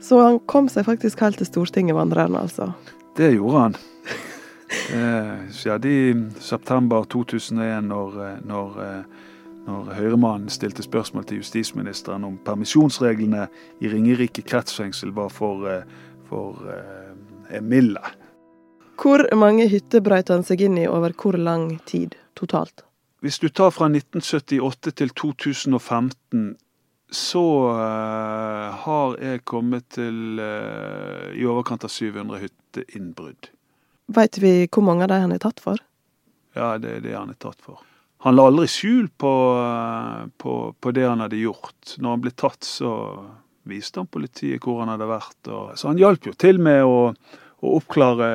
Så 0.00 0.20
han 0.22 0.38
kom 0.48 0.68
seg 0.72 0.86
faktisk 0.86 1.20
helt 1.20 1.40
til 1.40 1.48
Stortinget, 1.48 1.96
vandreren 1.98 2.38
altså? 2.38 2.72
Det 3.18 3.32
gjorde 3.34 3.64
han. 3.66 3.78
Det 4.68 5.54
skjedde 5.56 5.90
i 5.92 6.12
september 6.44 7.04
2001, 7.12 7.88
når, 7.88 8.18
eh, 8.24 8.40
når, 8.48 8.80
når 9.68 9.92
Høyremannen 9.98 10.52
stilte 10.52 10.84
spørsmål 10.86 11.28
til 11.28 11.42
justisministeren 11.42 12.24
om 12.24 12.40
permisjonsreglene 12.48 13.48
i 13.84 13.92
Ringerike 13.92 14.44
kretsfengsel 14.48 15.12
var 15.16 15.32
for, 15.34 15.68
for 16.28 16.64
eh, 16.72 17.60
milde. 17.60 18.02
Hvor 18.98 19.22
mange 19.36 19.68
hytter 19.70 20.02
brøt 20.02 20.32
han 20.32 20.42
seg 20.46 20.64
inn 20.66 20.80
i 20.80 20.88
over 20.90 21.12
hvor 21.14 21.36
lang 21.38 21.76
tid 21.86 22.16
totalt? 22.38 22.87
Hvis 23.24 23.40
du 23.42 23.48
tar 23.48 23.72
fra 23.74 23.88
1978 23.90 24.92
til 24.94 25.10
2015, 25.10 26.56
så 27.10 27.44
uh, 27.72 28.76
har 28.84 29.16
jeg 29.18 29.44
kommet 29.48 29.88
til 29.96 30.38
uh, 30.38 31.32
i 31.34 31.46
overkant 31.48 31.86
av 31.88 31.90
700 31.90 32.44
hytteinnbrudd. 32.44 33.50
Veit 34.14 34.38
vi 34.40 34.52
hvor 34.68 34.86
mange 34.86 35.06
av 35.06 35.12
de 35.12 35.18
han 35.24 35.34
er 35.34 35.42
tatt 35.42 35.62
for? 35.64 35.80
Ja, 36.54 36.76
det 36.78 36.98
er 36.98 37.02
det 37.04 37.16
han 37.16 37.32
er 37.32 37.40
tatt 37.40 37.58
for. 37.64 37.82
Han 38.26 38.34
la 38.34 38.46
aldri 38.50 38.68
skjul 38.70 39.10
på, 39.10 39.34
uh, 39.58 40.28
på, 40.38 40.54
på, 40.78 40.94
det 40.94 41.08
han 41.08 41.24
hadde 41.24 41.42
gjort. 41.42 41.96
Når 41.98 42.14
han 42.14 42.24
ble 42.26 42.34
tatt, 42.38 42.62
så 42.66 42.92
viste 43.68 44.02
han 44.02 44.10
politiet 44.10 44.62
hvor 44.62 44.84
han 44.84 44.94
hadde 44.94 45.10
vært. 45.10 45.40
Og, 45.50 45.74
så 45.80 45.90
han 45.90 45.98
hjalp 45.98 46.30
jo 46.30 46.38
til 46.38 46.62
med 46.62 46.86
å 46.86 46.98
å 47.58 47.74
oppklare, 47.80 48.28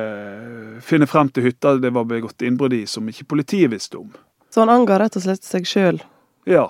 finne 0.84 1.08
frem 1.08 1.30
til 1.32 1.46
hytta 1.46 1.78
det 1.80 1.92
var 1.96 2.04
begått 2.08 2.44
innbrudd 2.44 2.74
i, 2.76 2.82
som 2.84 3.06
ikke 3.08 3.30
politiet 3.32 3.72
visste 3.72 3.96
om. 4.02 4.10
Så 4.54 4.60
han 4.60 4.70
anga 4.70 5.00
rett 5.02 5.16
og 5.18 5.24
slett 5.24 5.42
seg 5.42 5.64
sjøl? 5.66 5.96
Ja. 6.46 6.68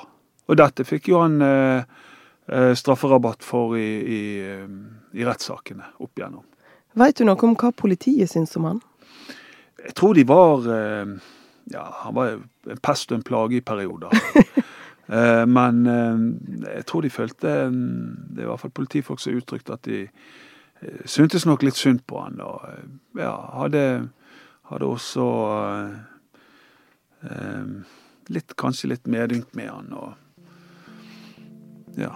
Og 0.48 0.56
dette 0.56 0.86
fikk 0.88 1.10
jo 1.10 1.18
han 1.20 1.34
eh, 1.44 1.84
eh, 2.48 2.70
strafferabatt 2.80 3.44
for 3.44 3.74
i, 3.76 3.88
i, 4.00 4.20
eh, 4.40 4.70
i 5.20 5.26
rettssakene 5.28 5.90
opp 6.00 6.16
igjennom. 6.16 6.46
Veit 6.96 7.18
du 7.18 7.26
noe 7.28 7.44
om 7.44 7.52
hva 7.60 7.74
politiet 7.76 8.32
syns 8.32 8.56
om 8.56 8.70
han? 8.70 8.80
Jeg 9.84 9.92
tror 10.00 10.16
de 10.16 10.24
var 10.28 10.64
eh, 10.72 11.12
Ja, 11.74 11.84
han 12.06 12.16
var 12.16 12.32
en 12.72 12.80
pest 12.80 13.12
og 13.12 13.18
en 13.18 13.26
plage 13.26 13.58
i 13.58 13.60
perioder. 13.60 14.16
eh, 15.18 15.44
men 15.44 15.84
eh, 15.84 16.24
jeg 16.78 16.88
tror 16.88 17.04
de 17.04 17.12
følte 17.12 17.52
Det 17.68 18.40
er 18.40 18.46
i 18.46 18.48
hvert 18.48 18.64
fall 18.64 18.74
politifolk 18.80 19.20
som 19.20 19.36
uttrykte 19.36 19.76
at 19.76 19.84
de 19.84 20.06
syntes 21.04 21.44
nok 21.44 21.68
litt 21.68 21.76
synd 21.76 22.00
på 22.08 22.18
han, 22.20 22.40
og 22.44 22.64
ja, 23.16 23.36
hadde, 23.56 23.84
hadde 24.68 24.88
også 24.88 25.28
litt, 28.28 28.54
kanskje 28.60 28.90
litt 28.92 29.06
medynk 29.10 29.54
med 29.56 29.70
han, 29.70 29.92
og 29.92 30.12
ja. 31.96 32.12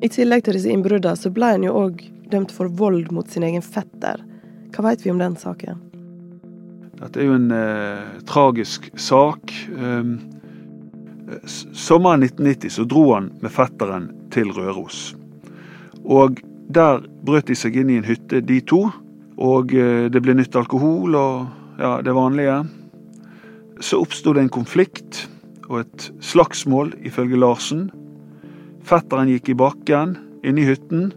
I 0.00 0.08
tillegg 0.08 0.46
til 0.46 0.56
disse 0.56 0.72
innbruddene 0.72 1.18
så 1.18 1.32
ble 1.34 1.54
han 1.56 1.64
jo 1.66 1.76
òg 1.76 2.02
dømt 2.32 2.52
for 2.54 2.70
vold 2.78 3.10
mot 3.12 3.28
sin 3.28 3.44
egen 3.44 3.62
fetter. 3.64 4.22
Hva 4.70 4.86
veit 4.86 5.04
vi 5.04 5.12
om 5.12 5.20
den 5.20 5.36
saken? 5.36 5.80
Dette 7.00 7.20
er 7.20 7.30
jo 7.30 7.36
en 7.36 7.50
eh, 7.52 8.20
tragisk 8.28 8.90
sak. 9.00 9.52
Eh, 9.72 10.12
sommeren 11.46 12.24
1990 12.26 12.76
så 12.76 12.86
dro 12.88 13.06
han 13.14 13.30
med 13.42 13.52
fetteren 13.54 14.10
til 14.32 14.52
Røros. 14.56 15.10
Og 16.04 16.40
der 16.70 17.02
brøt 17.26 17.50
de 17.50 17.56
seg 17.58 17.76
inn 17.80 17.90
i 17.90 17.98
en 18.00 18.08
hytte, 18.08 18.40
de 18.44 18.60
to. 18.62 18.86
Og 19.40 19.74
eh, 19.74 20.06
det 20.12 20.22
ble 20.22 20.36
nytt 20.38 20.56
alkohol 20.56 21.16
og 21.18 21.59
ja, 21.80 22.02
det 22.04 22.12
vanlige. 22.12 22.64
Så 23.80 24.00
oppsto 24.04 24.34
det 24.36 24.44
en 24.44 24.52
konflikt 24.52 25.24
og 25.70 25.80
et 25.84 26.10
slagsmål, 26.20 26.92
ifølge 27.06 27.38
Larsen. 27.40 27.88
Fetteren 28.84 29.30
gikk 29.30 29.52
i 29.52 29.58
bakken 29.58 30.16
inne 30.44 30.62
i 30.62 30.68
hytten. 30.68 31.10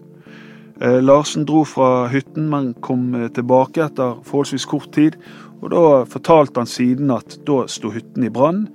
Eh, 0.82 1.00
Larsen 1.04 1.46
dro 1.50 1.64
fra 1.68 2.08
hytten, 2.12 2.48
men 2.52 2.74
kom 2.86 3.12
eh, 3.16 3.30
tilbake 3.34 3.84
etter 3.86 4.20
forholdsvis 4.24 4.68
kort 4.70 4.92
tid. 4.96 5.18
Og 5.62 5.70
Da 5.72 5.84
fortalte 6.10 6.60
han 6.60 6.70
siden 6.70 7.12
at 7.12 7.38
da 7.48 7.64
sto 7.72 7.92
hytten 7.94 8.26
i 8.28 8.32
brann, 8.32 8.68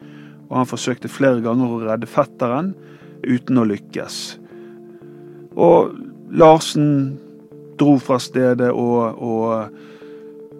og 0.49 0.57
han 0.57 0.69
forsøkte 0.69 1.11
flere 1.13 1.43
ganger 1.45 1.73
å 1.73 1.83
redde 1.85 2.09
fetteren 2.09 2.73
uten 3.27 3.61
å 3.61 3.67
lykkes. 3.69 4.39
Og 5.59 5.97
Larsen 6.33 7.19
dro 7.79 7.99
fra 8.01 8.19
stedet, 8.23 8.71
og, 8.73 9.21
og 9.21 9.98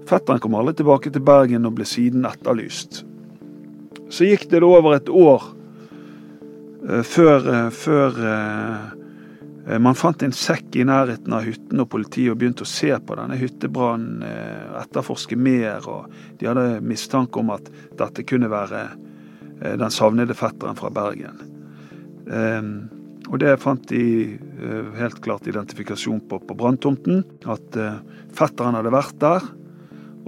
fetteren 0.09 0.41
kom 0.43 0.57
aldri 0.59 0.79
tilbake 0.81 1.13
til 1.13 1.25
Bergen 1.25 1.69
og 1.69 1.77
ble 1.79 1.87
siden 1.89 2.27
etterlyst. 2.29 3.03
Så 4.09 4.25
gikk 4.25 4.47
det 4.51 4.63
over 4.65 4.97
et 4.97 5.11
år 5.13 5.43
uh, 6.89 7.03
før, 7.05 7.45
uh, 7.45 7.69
før 7.75 8.17
uh, 8.23 9.79
man 9.85 9.99
fant 9.99 10.23
en 10.25 10.33
sekk 10.33 10.79
i 10.81 10.87
nærheten 10.89 11.35
av 11.37 11.45
hytten, 11.45 11.83
og 11.83 11.91
politiet 11.93 12.39
begynte 12.41 12.65
å 12.65 12.71
se 12.71 12.89
på 12.89 13.17
denne 13.19 13.37
hyttebrannen, 13.37 14.23
etterforske 14.81 15.37
mer. 15.37 15.85
og 15.85 16.09
De 16.41 16.49
hadde 16.49 16.79
mistanke 16.81 17.43
om 17.43 17.53
at 17.53 17.69
dette 17.99 18.25
kunne 18.25 18.49
være 18.49 18.87
den 19.61 19.93
savnede 19.93 20.33
fetteren 20.39 20.79
fra 20.79 20.89
Bergen. 20.89 21.37
Og 23.29 23.37
det 23.45 23.59
fant 23.61 23.85
de 23.93 24.39
helt 24.97 25.21
klart 25.21 25.53
identifikasjon 25.53 26.25
på 26.31 26.41
på 26.49 26.57
branntomten. 26.57 27.21
At 27.45 27.77
fetteren 28.33 28.81
hadde 28.81 28.97
vært 28.97 29.21
der. 29.21 29.53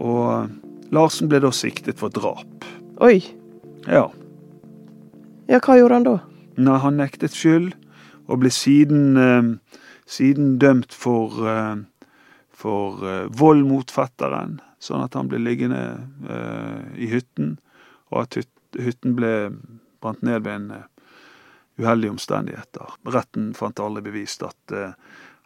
Og 0.01 0.91
Larsen 0.95 1.31
ble 1.31 1.43
da 1.45 1.53
siktet 1.55 2.01
for 2.01 2.13
drap. 2.13 2.67
Oi. 3.05 3.21
Ja. 3.87 4.09
Ja, 5.51 5.61
hva 5.61 5.77
gjorde 5.79 5.99
han 5.99 6.09
da? 6.09 6.17
Nei, 6.61 6.79
Han 6.79 6.99
nektet 7.01 7.37
skyld, 7.37 7.73
og 8.29 8.43
ble 8.43 8.51
siden, 8.53 9.17
eh, 9.17 9.79
siden 10.07 10.59
dømt 10.59 10.93
for, 10.95 11.35
for 12.51 13.05
vold 13.31 13.65
mot 13.67 13.91
fetteren. 13.91 14.59
Sånn 14.81 15.05
at 15.05 15.15
han 15.15 15.29
ble 15.29 15.39
liggende 15.39 15.81
i 16.97 17.07
hytten, 17.11 17.59
og 18.11 18.25
at 18.25 18.39
hytten 18.79 19.15
ble 19.19 19.33
brant 20.01 20.23
ned 20.27 20.43
ved 20.47 20.57
en 20.57 20.71
uheldige 21.81 22.11
omstendigheter. 22.11 22.95
Retten 23.05 23.53
fant 23.55 23.81
aldri 23.81 24.05
bevist 24.05 24.43
at, 24.47 24.73
eh, 24.73 24.93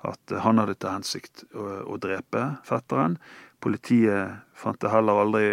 at 0.04 0.36
han 0.44 0.60
hadde 0.60 0.76
til 0.76 0.92
hensikt 0.92 1.44
å, 1.54 1.66
å, 1.94 1.98
drepe 2.00 2.44
fetteren. 2.66 3.18
Politiet 3.64 4.42
fant 4.60 4.78
det 4.80 4.92
heller 4.92 5.22
aldri 5.24 5.48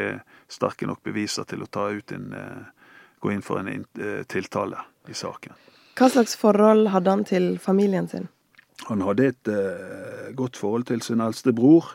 sterke 0.52 0.88
nok 0.90 1.00
beviser 1.08 1.48
til 1.48 1.64
å 1.64 1.70
ta 1.72 1.88
ut 1.92 2.12
en, 2.16 2.34
eh, 2.36 2.90
gå 3.24 3.32
inn 3.32 3.44
for 3.46 3.62
en 3.62 3.70
eh, 3.72 4.24
tiltale 4.28 4.84
i 5.08 5.16
saken. 5.16 5.56
Hva 5.96 6.10
slags 6.12 6.36
forhold 6.40 6.92
hadde 6.92 7.16
han 7.16 7.24
til 7.28 7.48
familien 7.60 8.10
sin? 8.12 8.28
Han 8.88 9.04
hadde 9.06 9.28
et 9.30 9.50
uh, 9.52 10.32
godt 10.34 10.58
forhold 10.58 10.88
til 10.90 11.04
sin 11.06 11.22
eldste 11.22 11.52
bror, 11.54 11.92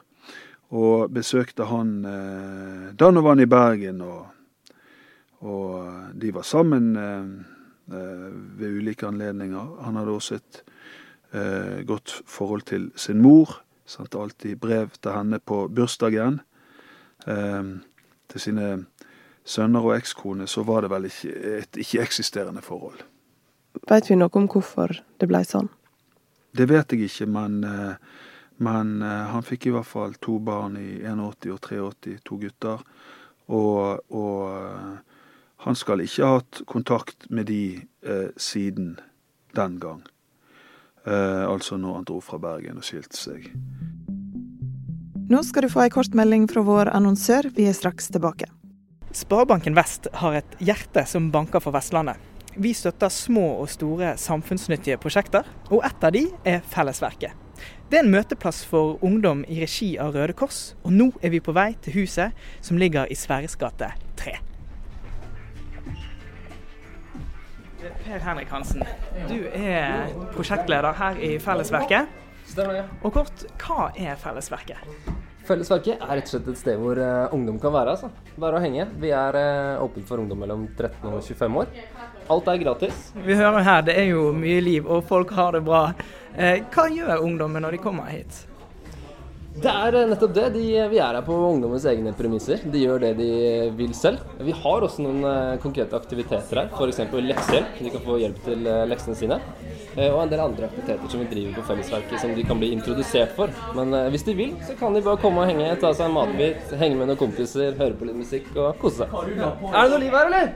og 0.71 1.11
besøkte 1.11 1.67
han 1.67 1.97
da 2.03 3.09
han 3.09 3.23
var 3.25 3.41
i 3.43 3.47
Bergen. 3.51 4.05
Og, 4.07 4.29
og 5.43 6.15
de 6.15 6.31
var 6.35 6.47
sammen 6.47 6.93
uh, 6.95 7.57
Eh, 7.87 8.33
ved 8.59 8.69
ulike 8.69 9.07
anledninger. 9.07 9.83
Han 9.83 9.97
hadde 9.97 10.11
også 10.11 10.35
et 10.35 10.63
eh, 11.33 11.85
godt 11.87 12.11
forhold 12.27 12.63
til 12.67 12.91
sin 12.97 13.23
mor. 13.23 13.63
Sendte 13.87 14.21
alltid 14.21 14.59
brev 14.61 14.95
til 15.01 15.15
henne 15.15 15.39
på 15.39 15.67
bursdagen. 15.73 16.41
Eh, 17.27 17.73
til 18.27 18.43
sine 18.43 18.71
sønner 19.47 19.87
og 19.87 19.97
ekskone 19.97 20.49
så 20.51 20.65
var 20.67 20.83
det 20.83 20.91
vel 20.91 21.07
et 21.07 21.79
ikke-eksisterende 21.79 22.65
forhold. 22.67 23.05
Veit 23.87 24.09
vi 24.11 24.17
noe 24.19 24.33
om 24.35 24.49
hvorfor 24.51 24.97
det 25.21 25.29
blei 25.31 25.45
sånn? 25.47 25.69
Det 26.57 26.67
vet 26.71 26.93
jeg 26.93 27.07
ikke, 27.07 27.27
men, 27.29 27.61
men, 28.57 28.93
han 29.05 29.45
fikk 29.45 29.69
i 29.69 29.75
hvert 29.75 29.87
fall 29.87 30.17
to 30.25 30.39
barn 30.41 30.79
i 30.81 31.03
81 31.05 31.53
og 31.53 31.61
83, 31.69 32.17
to 32.25 32.39
gutter. 32.41 32.83
Og, 33.53 34.01
og 34.11 34.97
han 35.67 35.79
skal 35.79 36.03
ikke 36.05 36.27
ha 36.27 36.39
hatt 36.41 36.61
kontakt 36.69 37.29
med 37.31 37.49
de 37.51 37.63
eh, 38.07 38.29
siden 38.37 38.97
den 39.57 39.79
gang. 39.83 40.03
Eh, 41.07 41.45
altså 41.47 41.79
når 41.79 42.01
han 42.01 42.07
dro 42.09 42.21
fra 42.25 42.39
Bergen 42.43 42.81
og 42.81 42.87
skilte 42.87 43.19
seg. 43.19 43.47
Nå 45.27 45.43
skal 45.47 45.67
du 45.67 45.71
få 45.73 45.87
ei 45.87 45.91
kort 45.91 46.15
melding 46.15 46.47
fra 46.51 46.63
vår 46.67 46.91
annonsør. 46.95 47.51
Vi 47.55 47.67
er 47.71 47.75
straks 47.75 48.11
tilbake. 48.15 48.47
Sparebanken 49.17 49.75
Vest 49.79 50.11
har 50.21 50.39
et 50.39 50.57
hjerte 50.63 51.07
som 51.09 51.31
banker 51.35 51.63
for 51.63 51.75
Vestlandet. 51.75 52.19
Vi 52.57 52.73
støtter 52.73 53.13
små 53.13 53.45
og 53.61 53.69
store 53.69 54.15
samfunnsnyttige 54.21 54.97
prosjekter, 55.01 55.45
og 55.69 55.85
ett 55.85 56.05
av 56.05 56.15
de 56.15 56.25
er 56.47 56.63
Fellesverket. 56.65 57.35
Det 57.91 57.99
er 57.99 58.05
en 58.05 58.13
møteplass 58.13 58.63
for 58.67 58.97
ungdom 59.05 59.45
i 59.49 59.61
regi 59.61 59.93
av 60.01 60.17
Røde 60.17 60.35
Kors, 60.37 60.75
og 60.83 60.95
nå 60.97 61.11
er 61.23 61.35
vi 61.37 61.43
på 61.45 61.55
vei 61.57 61.71
til 61.85 62.01
huset 62.01 62.37
som 62.65 62.81
ligger 62.81 63.09
i 63.13 63.19
Sverres 63.19 63.57
gate 63.61 63.93
3. 64.21 64.39
Per 68.05 68.23
Henrik 68.25 68.51
Hansen, 68.53 68.83
du 69.29 69.47
er 69.53 70.11
prosjektleder 70.35 70.97
her 70.99 71.21
i 71.23 71.37
Fellesverket. 71.43 72.11
Stemmer 72.47 72.81
det. 72.81 72.85
Og 73.03 73.15
kort, 73.15 73.47
hva 73.63 73.91
er 73.99 74.19
Fellesverket? 74.21 75.15
Fellesverket 75.47 76.01
er 76.03 76.19
rett 76.19 76.27
og 76.27 76.33
slett 76.33 76.49
et 76.51 76.59
sted 76.59 76.81
hvor 76.81 76.99
uh, 76.99 77.35
ungdom 77.35 77.59
kan 77.63 77.75
være. 77.75 77.95
Altså. 77.95 78.11
Bare 78.41 78.59
å 78.59 78.63
henge. 78.63 78.89
Vi 79.03 79.13
er 79.15 79.39
uh, 79.39 79.85
åpent 79.85 80.09
for 80.09 80.23
ungdom 80.23 80.43
mellom 80.43 80.67
13 80.73 81.07
og 81.07 81.21
25 81.23 81.61
år. 81.63 81.71
Alt 82.35 82.51
er 82.51 82.63
gratis. 82.65 83.05
Vi 83.23 83.39
hører 83.39 83.63
her, 83.67 83.87
det 83.87 83.95
er 84.01 84.11
jo 84.11 84.33
mye 84.35 84.59
liv, 84.65 84.89
og 84.91 85.07
folk 85.07 85.31
har 85.39 85.55
det 85.55 85.63
bra. 85.67 85.85
Uh, 86.35 86.59
hva 86.75 86.89
gjør 86.91 87.23
ungdommen 87.23 87.63
når 87.63 87.79
de 87.79 87.83
kommer 87.87 88.11
hit? 88.11 88.43
Det 89.57 89.73
er 89.73 89.97
eh, 89.97 90.07
nettopp 90.11 90.35
det. 90.37 90.47
De, 90.57 90.65
vi 90.93 90.99
er 91.01 91.17
her 91.17 91.25
på 91.25 91.37
ungdommens 91.49 91.87
egne 91.89 92.13
premisser. 92.17 92.61
De 92.73 92.83
gjør 92.83 93.01
det 93.07 93.13
de 93.21 93.29
vil 93.79 93.95
selv. 93.97 94.21
Vi 94.45 94.53
har 94.53 94.85
også 94.85 95.05
noen 95.05 95.59
konkrete 95.63 95.97
aktiviteter 95.97 96.61
her, 96.61 96.69
f.eks. 96.73 97.01
leksehjelp. 97.31 97.79
De 97.81 97.93
kan 97.95 98.05
få 98.05 98.19
hjelp 98.21 98.43
til 98.45 98.69
leksene 98.91 99.17
sine. 99.17 99.41
Og 99.97 100.19
en 100.21 100.33
del 100.33 100.43
andre 100.45 100.69
aktiviteter 100.69 101.09
som 101.09 101.23
vi 101.23 101.31
driver 101.31 101.57
på 101.57 101.65
Fellesverket 101.71 102.21
som 102.21 102.35
de 102.37 102.45
kan 102.45 102.61
bli 102.61 102.69
introdusert 102.77 103.33
for. 103.39 103.53
Men 103.79 103.97
hvis 104.13 104.27
de 104.29 104.37
vil, 104.37 104.53
så 104.69 104.77
kan 104.77 104.93
de 104.93 105.05
bare 105.07 105.21
komme 105.23 105.41
og 105.41 105.49
henge, 105.49 105.71
ta 105.81 105.95
seg 105.97 106.11
en 106.11 106.19
matbit, 106.19 106.77
henge 106.77 107.01
med 107.01 107.09
noen 107.09 107.21
kompiser, 107.21 107.73
høre 107.81 107.97
på 107.97 108.11
litt 108.11 108.21
musikk 108.21 108.53
og 108.59 108.77
kose 108.83 109.07
seg. 109.07 109.17
Er 109.17 109.33
det 109.41 109.89
noe 109.95 110.03
liv 110.05 110.21
her, 110.21 110.29
eller? 110.29 110.53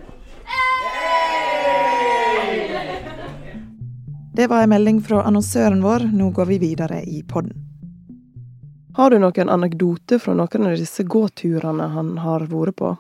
Det 4.37 4.47
var 4.53 4.63
en 4.63 4.71
melding 4.77 5.01
fra 5.05 5.25
annonsøren 5.27 5.83
vår. 5.85 6.07
Nå 6.13 6.31
går 6.37 6.53
vi 6.53 6.63
videre 6.69 7.03
i 7.03 7.25
podden. 7.27 7.70
Har 8.95 9.11
du 9.11 9.21
noen 9.23 9.49
anekdote 9.49 10.19
fra 10.19 10.35
noen 10.35 10.67
av 10.67 10.75
disse 10.79 11.05
gåturene 11.07 11.93
han 11.95 12.17
har 12.25 12.47
vært 12.51 12.77
på? 12.81 12.97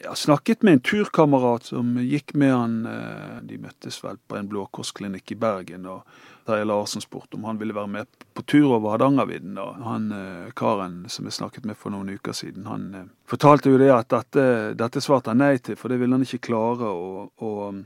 Jeg 0.00 0.16
snakket 0.16 0.62
med 0.64 0.78
en 0.78 0.82
turkamerat 0.86 1.66
som 1.72 1.96
gikk 2.00 2.32
med 2.38 2.52
han. 2.54 2.76
Eh, 2.88 3.40
de 3.44 3.58
møttes 3.60 3.98
vel 4.00 4.16
på 4.30 4.38
en 4.38 4.48
Blå 4.48 4.64
Kors-klinikk 4.72 5.34
i 5.34 5.36
Bergen. 5.36 5.84
og 5.86 6.06
Terje 6.46 6.64
Larsen 6.64 7.04
spurte 7.04 7.36
om 7.36 7.44
han 7.44 7.58
ville 7.60 7.76
være 7.76 7.90
med 7.98 8.06
på 8.34 8.42
tur 8.42 8.70
over 8.78 8.94
Hardangervidda. 8.94 9.66
Han 9.84 10.12
eh, 10.12 10.52
karen 10.56 11.04
som 11.08 11.28
jeg 11.28 11.36
snakket 11.36 11.68
med 11.68 11.76
for 11.76 11.92
noen 11.92 12.14
uker 12.16 12.32
siden, 12.32 12.66
han 12.70 12.94
eh, 12.94 13.10
fortalte 13.28 13.68
jo 13.68 13.78
det 13.82 13.90
at 13.92 14.08
dette, 14.08 14.44
dette 14.78 15.02
svarte 15.04 15.34
han 15.34 15.42
nei 15.42 15.58
til, 15.58 15.76
for 15.76 15.92
det 15.92 16.00
ville 16.00 16.16
han 16.16 16.24
ikke 16.24 16.46
klare. 16.48 16.88
og, 16.88 17.34
og 17.42 17.82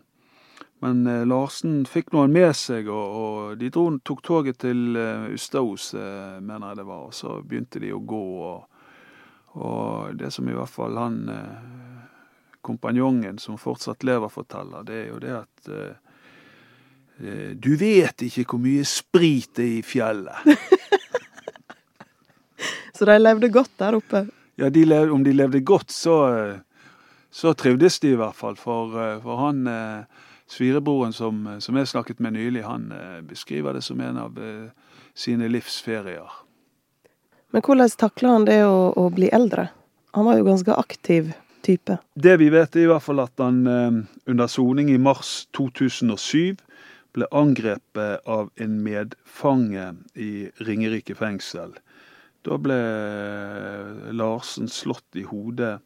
men 0.84 1.06
eh, 1.06 1.22
Larsen 1.24 1.86
fikk 1.88 2.12
noen 2.12 2.32
med 2.34 2.52
seg, 2.58 2.90
og, 2.92 3.14
og 3.16 3.56
de 3.56 3.70
dro, 3.72 3.86
tok 4.04 4.20
toget 4.26 4.58
til 4.66 4.98
eh, 5.00 5.30
Ustaos, 5.32 5.94
eh, 5.96 6.40
mener 6.44 6.72
jeg 6.74 6.80
det 6.82 6.88
var. 6.90 7.06
Og 7.08 7.14
så 7.16 7.38
begynte 7.40 7.80
de 7.80 7.92
å 7.96 8.02
gå. 8.04 8.24
Og, 8.50 8.82
og 9.64 10.18
det 10.20 10.28
som 10.34 10.50
i 10.50 10.56
hvert 10.56 10.72
fall 10.72 10.98
han 11.00 11.22
kompanjongen 12.64 13.38
som 13.40 13.56
fortsatt 13.60 14.04
lever, 14.04 14.28
forteller, 14.32 14.84
det 14.84 14.98
er 14.98 15.08
jo 15.08 15.20
det 15.22 15.32
at 15.36 15.70
eh, 15.72 17.54
du 17.54 17.70
vet 17.80 18.26
ikke 18.26 18.44
hvor 18.50 18.60
mye 18.64 18.84
sprit 18.88 19.54
det 19.56 19.64
er 19.64 19.78
i 19.78 19.82
fjellet. 19.86 20.68
så 22.96 23.08
de 23.08 23.16
levde 23.20 23.52
godt 23.54 23.72
der 23.80 23.96
oppe? 24.00 24.26
Ja, 24.60 24.68
de 24.68 24.84
levde, 24.84 25.16
om 25.16 25.24
de 25.24 25.32
levde 25.32 25.64
godt, 25.64 25.96
så, 25.96 26.18
så 27.32 27.56
trivdes 27.56 28.00
de 28.04 28.12
i 28.12 28.20
hvert 28.20 28.36
fall. 28.36 28.60
For, 28.60 28.92
for 29.24 29.44
han 29.46 29.64
Svirebroren 30.54 31.12
som, 31.12 31.56
som, 31.58 31.76
jeg 31.76 31.88
snakket 31.90 32.20
med 32.22 32.36
nylig, 32.36 32.62
han 32.62 32.92
eh, 32.94 33.20
beskriver 33.26 33.74
det 33.74 33.82
som 33.82 34.00
en 34.00 34.18
av 34.22 34.36
eh, 34.38 34.68
sine 35.14 35.48
livsferier. 35.50 36.30
Men 37.50 37.62
hvordan 37.62 37.90
takla 37.98 38.36
han 38.36 38.46
det 38.46 38.60
å, 38.66 38.92
å, 38.94 39.08
bli 39.14 39.32
eldre? 39.34 39.68
Han 40.14 40.28
var 40.28 40.38
jo 40.38 40.46
ganske 40.46 40.76
aktiv 40.78 41.32
type. 41.66 41.98
Det 42.14 42.36
vi 42.38 42.52
vet, 42.54 42.76
er 42.76 42.86
i 42.86 42.92
hvert 42.92 43.02
fall 43.02 43.24
at 43.24 43.42
han 43.42 43.64
eh, 43.66 43.98
under 44.30 44.50
soning 44.50 44.92
i 44.94 45.00
mars 45.00 45.48
2007 45.58 46.54
ble 47.14 47.30
angrepet 47.34 48.22
av 48.30 48.54
en 48.54 48.78
medfange 48.86 49.90
i 50.14 50.30
Ringerike 50.62 51.18
fengsel. 51.18 51.74
Da 52.46 52.58
ble 52.62 52.78
Larsen 54.14 54.70
slått 54.70 55.18
i 55.18 55.22
hodet 55.26 55.78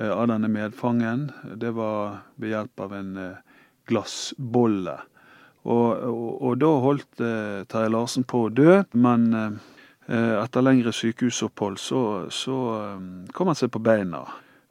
av 0.00 0.24
denne 0.30 0.48
medfangen. 0.50 1.28
Det 1.60 1.70
var 1.76 2.24
ved 2.40 2.56
hjelp 2.56 2.82
av 2.82 2.96
en 2.96 3.12
glassbolle. 3.88 4.98
Og, 5.68 5.88
og, 6.08 6.28
og 6.48 6.60
da 6.62 6.74
holdt 6.84 7.24
eh, 7.24 7.64
Terje 7.68 7.92
Larsen 7.92 8.24
på 8.28 8.46
å 8.46 8.52
dø, 8.52 8.82
men 8.96 9.28
eh, 9.36 10.34
etter 10.38 10.64
lengre 10.64 10.94
sykehusopphold 10.96 11.80
så, 11.82 12.02
så 12.32 12.58
eh, 12.76 13.08
kom 13.36 13.50
han 13.52 13.58
seg 13.58 13.72
på 13.74 13.82
beina. 13.84 14.24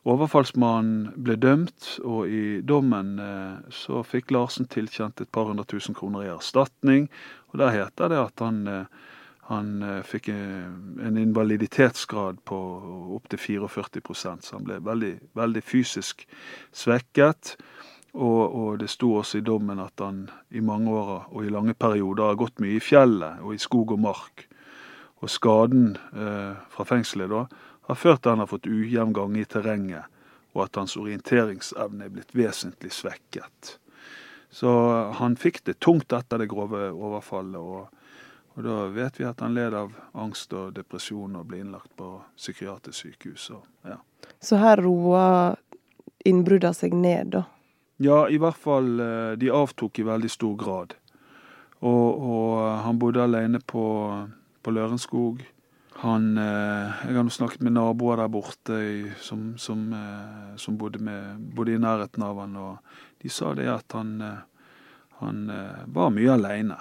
Overfallsmannen 0.08 1.18
ble 1.20 1.36
dømt, 1.36 1.98
og 2.08 2.32
i 2.32 2.62
dommen 2.64 3.18
eh, 3.20 3.58
så 3.76 4.06
fikk 4.08 4.32
Larsen 4.32 4.70
tilkjent 4.72 5.20
et 5.20 5.32
par 5.34 5.50
hundre 5.50 5.68
tusen 5.68 5.98
kroner 5.98 6.24
i 6.24 6.32
erstatning. 6.32 7.10
Og 7.52 7.60
der 7.60 7.74
heter 7.76 8.14
det 8.14 8.22
at 8.22 8.44
han, 8.46 8.62
eh, 8.72 9.18
han 9.50 9.74
eh, 9.84 10.00
fikk 10.08 10.30
en 10.32 11.20
invaliditetsgrad 11.20 12.40
på 12.48 12.60
opptil 13.18 13.44
44 13.60 14.08
så 14.16 14.56
han 14.56 14.68
ble 14.70 14.80
veldig, 14.88 15.14
veldig 15.36 15.64
fysisk 15.66 16.24
svekket. 16.72 17.58
Og, 18.18 18.44
og, 18.50 18.70
det 18.82 18.90
sto 18.90 19.12
også 19.20 19.38
i 19.38 19.46
dommen 19.46 19.80
at 19.80 20.02
han 20.02 20.24
i 20.50 20.62
mange 20.66 20.90
år 20.90 21.28
og 21.30 21.46
i 21.46 21.52
lange 21.54 21.76
perioder 21.78 22.32
har 22.32 22.40
gått 22.40 22.62
mye 22.64 22.80
i 22.80 22.82
fjellet 22.82 23.44
og 23.46 23.54
i 23.54 23.62
skog 23.62 23.94
og 23.94 24.02
mark. 24.08 24.48
Og 25.22 25.30
skaden 25.30 25.92
eh, 26.14 26.58
fra 26.74 26.86
fengselet 26.86 27.30
da 27.30 27.44
har 27.88 28.00
ført 28.00 28.24
til 28.24 28.30
at 28.30 28.34
han 28.34 28.42
har 28.44 28.50
fått 28.50 28.70
ujevn 28.70 29.14
gang 29.16 29.38
i 29.38 29.46
terrenget, 29.46 30.10
og 30.58 30.66
at 30.66 30.80
hans 30.82 30.98
orienteringsevne 31.00 32.08
er 32.08 32.12
blitt 32.14 32.34
vesentlig 32.36 32.92
svekket. 32.92 33.78
Så 34.50 34.72
han 35.20 35.38
fikk 35.40 35.62
det 35.70 35.78
tungt 35.84 36.14
etter 36.14 36.42
det 36.42 36.50
grove 36.52 36.90
overfallet. 36.92 37.62
og 37.62 37.94
og 38.58 38.64
da 38.66 38.88
vet 38.90 39.20
vi 39.20 39.26
at 39.30 39.42
han 39.46 39.54
led 39.54 39.76
av 39.78 39.92
angst 40.18 40.54
og 40.58 40.72
depresjon 40.74 41.36
og 41.38 41.46
ble 41.46 41.60
innlagt 41.62 41.92
på 41.94 42.16
psykiatrisk 42.34 43.04
sykehus. 43.04 43.52
Og, 43.54 43.68
ja. 43.86 44.00
Så 44.42 44.58
her 44.58 44.82
roa 44.82 45.28
innbruddene 46.26 46.74
seg 46.74 46.96
ned, 46.98 47.36
da? 47.36 47.44
Ja, 47.98 48.28
i 48.30 48.38
hvert 48.38 48.58
fall 48.62 49.00
eh, 49.02 49.32
de 49.42 49.50
avtok 49.50 50.00
i 50.00 50.06
veldig 50.06 50.30
stor 50.30 50.58
grad. 50.60 50.94
Og, 51.82 52.26
og 52.30 52.58
han 52.86 53.00
bodde 53.02 53.24
alene 53.26 53.62
på, 53.66 53.86
på 54.62 54.74
Lørenskog. 54.74 55.42
Han, 56.04 56.28
eh, 56.38 57.00
jeg 57.08 57.18
har 57.18 57.26
nå 57.26 57.34
snakket 57.34 57.64
med 57.66 57.74
naboer 57.74 58.22
der 58.22 58.30
borte 58.30 58.78
som, 59.26 59.56
som, 59.58 59.88
eh, 59.98 60.52
som 60.62 60.78
bodde, 60.78 61.02
med, 61.02 61.42
bodde, 61.58 61.74
i 61.74 61.82
nærheten 61.82 62.26
av 62.26 62.44
han, 62.44 62.54
og 62.62 63.26
de 63.26 63.34
sa 63.34 63.56
det 63.58 63.66
at 63.74 63.98
han, 63.98 64.14
han 65.24 65.42
var 65.90 66.14
mye 66.14 66.36
alene. 66.38 66.78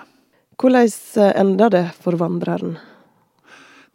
Hvordan 0.60 1.32
enda 1.32 1.70
det 1.72 1.86
for 1.96 2.20
vandreren? 2.20 2.76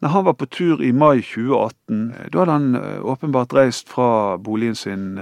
Når 0.01 0.09
han 0.09 0.25
var 0.25 0.33
på 0.33 0.47
tur 0.49 0.81
i 0.81 0.89
mai 0.89 1.21
2018, 1.21 2.31
da 2.33 2.41
hadde 2.41 2.55
han 2.57 3.03
åpenbart 3.05 3.53
reist 3.53 3.89
fra 3.93 4.39
boligen 4.41 4.73
sin 4.73 5.19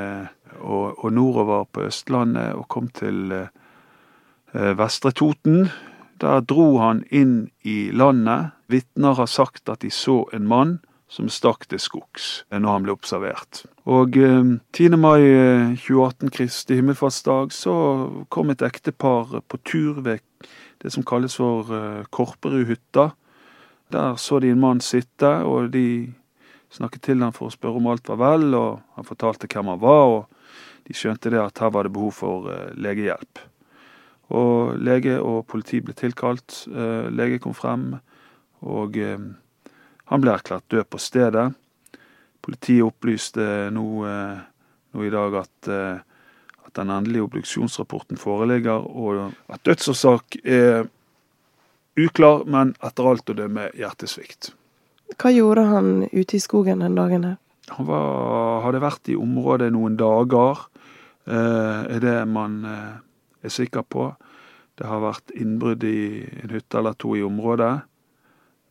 og, 0.60 1.00
og 1.04 1.14
nordover 1.14 1.66
på 1.72 1.88
Østlandet 1.90 2.54
og 2.58 2.68
kom 2.70 2.90
til 2.94 3.32
eh, 3.34 3.50
Vestre 4.78 5.12
Toten. 5.12 5.70
Der 6.20 6.44
dro 6.44 6.78
han 6.84 7.04
inn 7.12 7.50
i 7.64 7.92
landet. 7.96 8.52
Vitner 8.68 9.16
har 9.16 9.30
sagt 9.32 9.70
at 9.70 9.82
de 9.82 9.92
så 9.94 10.24
en 10.36 10.48
mann 10.48 10.80
som 11.10 11.30
stakk 11.32 11.66
til 11.70 11.82
skogs 11.82 12.28
når 12.54 12.70
han 12.70 12.86
ble 12.86 12.94
observert. 12.94 13.64
Og 13.90 14.18
eh, 14.20 14.56
10. 14.78 14.98
mai 15.02 15.26
2018, 15.82 16.28
eh, 16.28 16.34
Kristi 16.36 16.78
himmelfartsdag, 16.78 17.54
så 17.56 17.74
kom 18.30 18.54
et 18.54 18.62
ektepar 18.66 19.40
på 19.42 19.62
tur 19.66 20.04
ved 20.06 20.22
det 20.84 20.94
som 20.94 21.04
kalles 21.04 21.40
for 21.40 21.72
eh, 21.74 22.06
Korperudhytta. 22.14 23.10
Der 23.90 24.20
så 24.22 24.40
de 24.40 24.52
en 24.54 24.62
mann 24.62 24.82
sitte, 24.86 25.32
og 25.42 25.74
de 25.74 26.14
snakket 26.70 27.08
til 27.08 27.24
ham 27.26 27.34
for 27.34 27.50
å 27.50 27.56
spørre 27.56 27.82
om 27.82 27.90
alt 27.90 28.12
var 28.12 28.20
vel, 28.22 28.54
og 28.54 28.84
han 28.96 29.08
fortalte 29.08 29.50
hvem 29.50 29.74
han 29.74 29.82
var. 29.82 30.06
og 30.14 30.39
de 30.90 30.98
skjønte 30.98 31.30
det 31.30 31.38
at 31.38 31.62
her 31.62 31.70
var 31.74 31.86
det 31.86 31.94
behov 31.94 32.16
for 32.18 32.50
eh, 32.50 32.74
legehjelp. 32.82 33.42
Og 34.34 34.78
lege 34.82 35.18
og 35.22 35.44
politi 35.50 35.82
ble 35.86 35.94
tilkalt. 35.98 36.64
Eh, 36.70 37.10
lege 37.14 37.40
kom 37.42 37.54
frem, 37.58 37.92
og 38.66 38.98
eh, 38.98 39.28
han 40.10 40.24
ble 40.24 40.34
erklært 40.34 40.66
død 40.74 40.90
på 40.90 41.02
stedet. 41.02 41.52
Politiet 42.42 42.88
opplyste 42.88 43.70
nå, 43.76 43.86
nå 44.10 45.04
i 45.06 45.12
dag 45.14 45.36
at, 45.38 45.68
at 45.70 46.72
den 46.80 46.94
endelige 46.96 47.26
obduksjonsrapporten 47.28 48.18
foreligger, 48.18 48.80
og 48.80 49.36
at 49.52 49.62
dødsårsak 49.68 50.40
er 50.48 50.88
uklar, 52.00 52.48
men 52.50 52.72
etter 52.80 53.12
alt 53.12 53.30
å 53.30 53.36
dømme 53.38 53.68
hjertesvikt. 53.78 54.54
Hva 55.20 55.34
gjorde 55.36 55.68
han 55.68 55.92
ute 56.10 56.40
i 56.40 56.42
skogen 56.42 56.82
den 56.82 56.98
dagen 56.98 57.28
her? 57.28 57.38
Han 57.76 57.86
var, 57.86 58.64
hadde 58.66 58.82
vært 58.82 59.12
i 59.14 59.20
området 59.20 59.70
noen 59.76 60.00
dager, 60.00 60.64
er 61.36 62.02
det 62.04 62.18
man 62.28 62.64
eh, 62.66 62.98
er 63.46 63.54
sikker 63.54 63.86
på. 63.86 64.10
Det 64.80 64.88
har 64.88 65.02
vært 65.04 65.34
innbrudd 65.36 65.84
i 65.84 66.24
en 66.44 66.54
hytte 66.56 66.80
eller 66.80 66.96
to 67.00 67.16
i 67.18 67.24
området. 67.26 67.74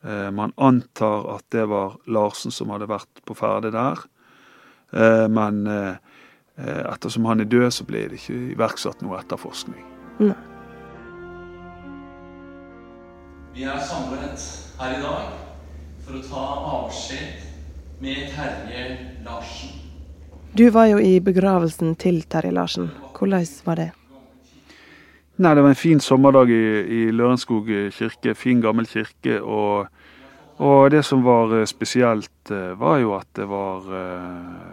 Eh, 0.05 0.31
man 0.31 0.55
antar 0.57 1.27
at 1.37 1.45
det 1.53 1.67
var 1.69 1.99
Larsen 2.07 2.55
som 2.55 2.71
hadde 2.73 2.89
vært 2.91 3.23
på 3.29 3.37
ferde 3.37 3.73
der. 3.75 4.05
Eh, 4.93 5.29
men 5.29 5.67
eh, 5.67 5.97
eh, 6.57 6.85
ettersom 6.93 7.27
han 7.29 7.41
er 7.41 7.51
død, 7.51 7.71
så 7.73 7.85
ble 7.85 8.07
det 8.09 8.23
ikke 8.23 8.39
iverksatt 8.55 9.03
noe 9.05 9.19
etterforskning. 9.21 9.83
Nei. 10.23 10.37
Vi 13.53 13.67
er 13.67 13.83
samlet 13.83 14.49
her 14.79 14.97
i 14.97 15.03
dag 15.03 15.37
for 16.07 16.17
å 16.17 16.25
ta 16.25 16.47
avskjed 16.79 17.45
med 18.01 18.31
Terje 18.33 18.89
Larsen. 19.27 19.88
Du 20.57 20.71
var 20.71 20.87
jo 20.87 20.99
i 20.99 21.21
begravelsen 21.21 21.93
til 22.01 22.23
Terje 22.25 22.51
Larsen. 22.51 22.89
Hvordan 23.13 23.45
var 23.67 23.77
det? 23.77 23.91
Nei, 25.39 25.53
det 25.55 25.63
var 25.63 25.71
en 25.71 25.79
fin 25.79 26.01
sommerdag 26.01 26.51
i, 26.51 26.63
i 26.89 27.01
Lørenskog 27.13 27.69
kirke. 27.95 28.35
Fin, 28.35 28.63
gammel 28.65 28.89
kirke. 28.89 29.37
Og, 29.43 29.87
og 30.59 30.91
det 30.91 31.05
som 31.05 31.21
var 31.23 31.53
eh, 31.55 31.67
spesielt, 31.69 32.51
eh, 32.51 32.73
var 32.81 32.99
jo 32.99 33.13
at 33.19 33.29
det 33.37 33.47
var 33.47 33.93
eh, 34.01 34.73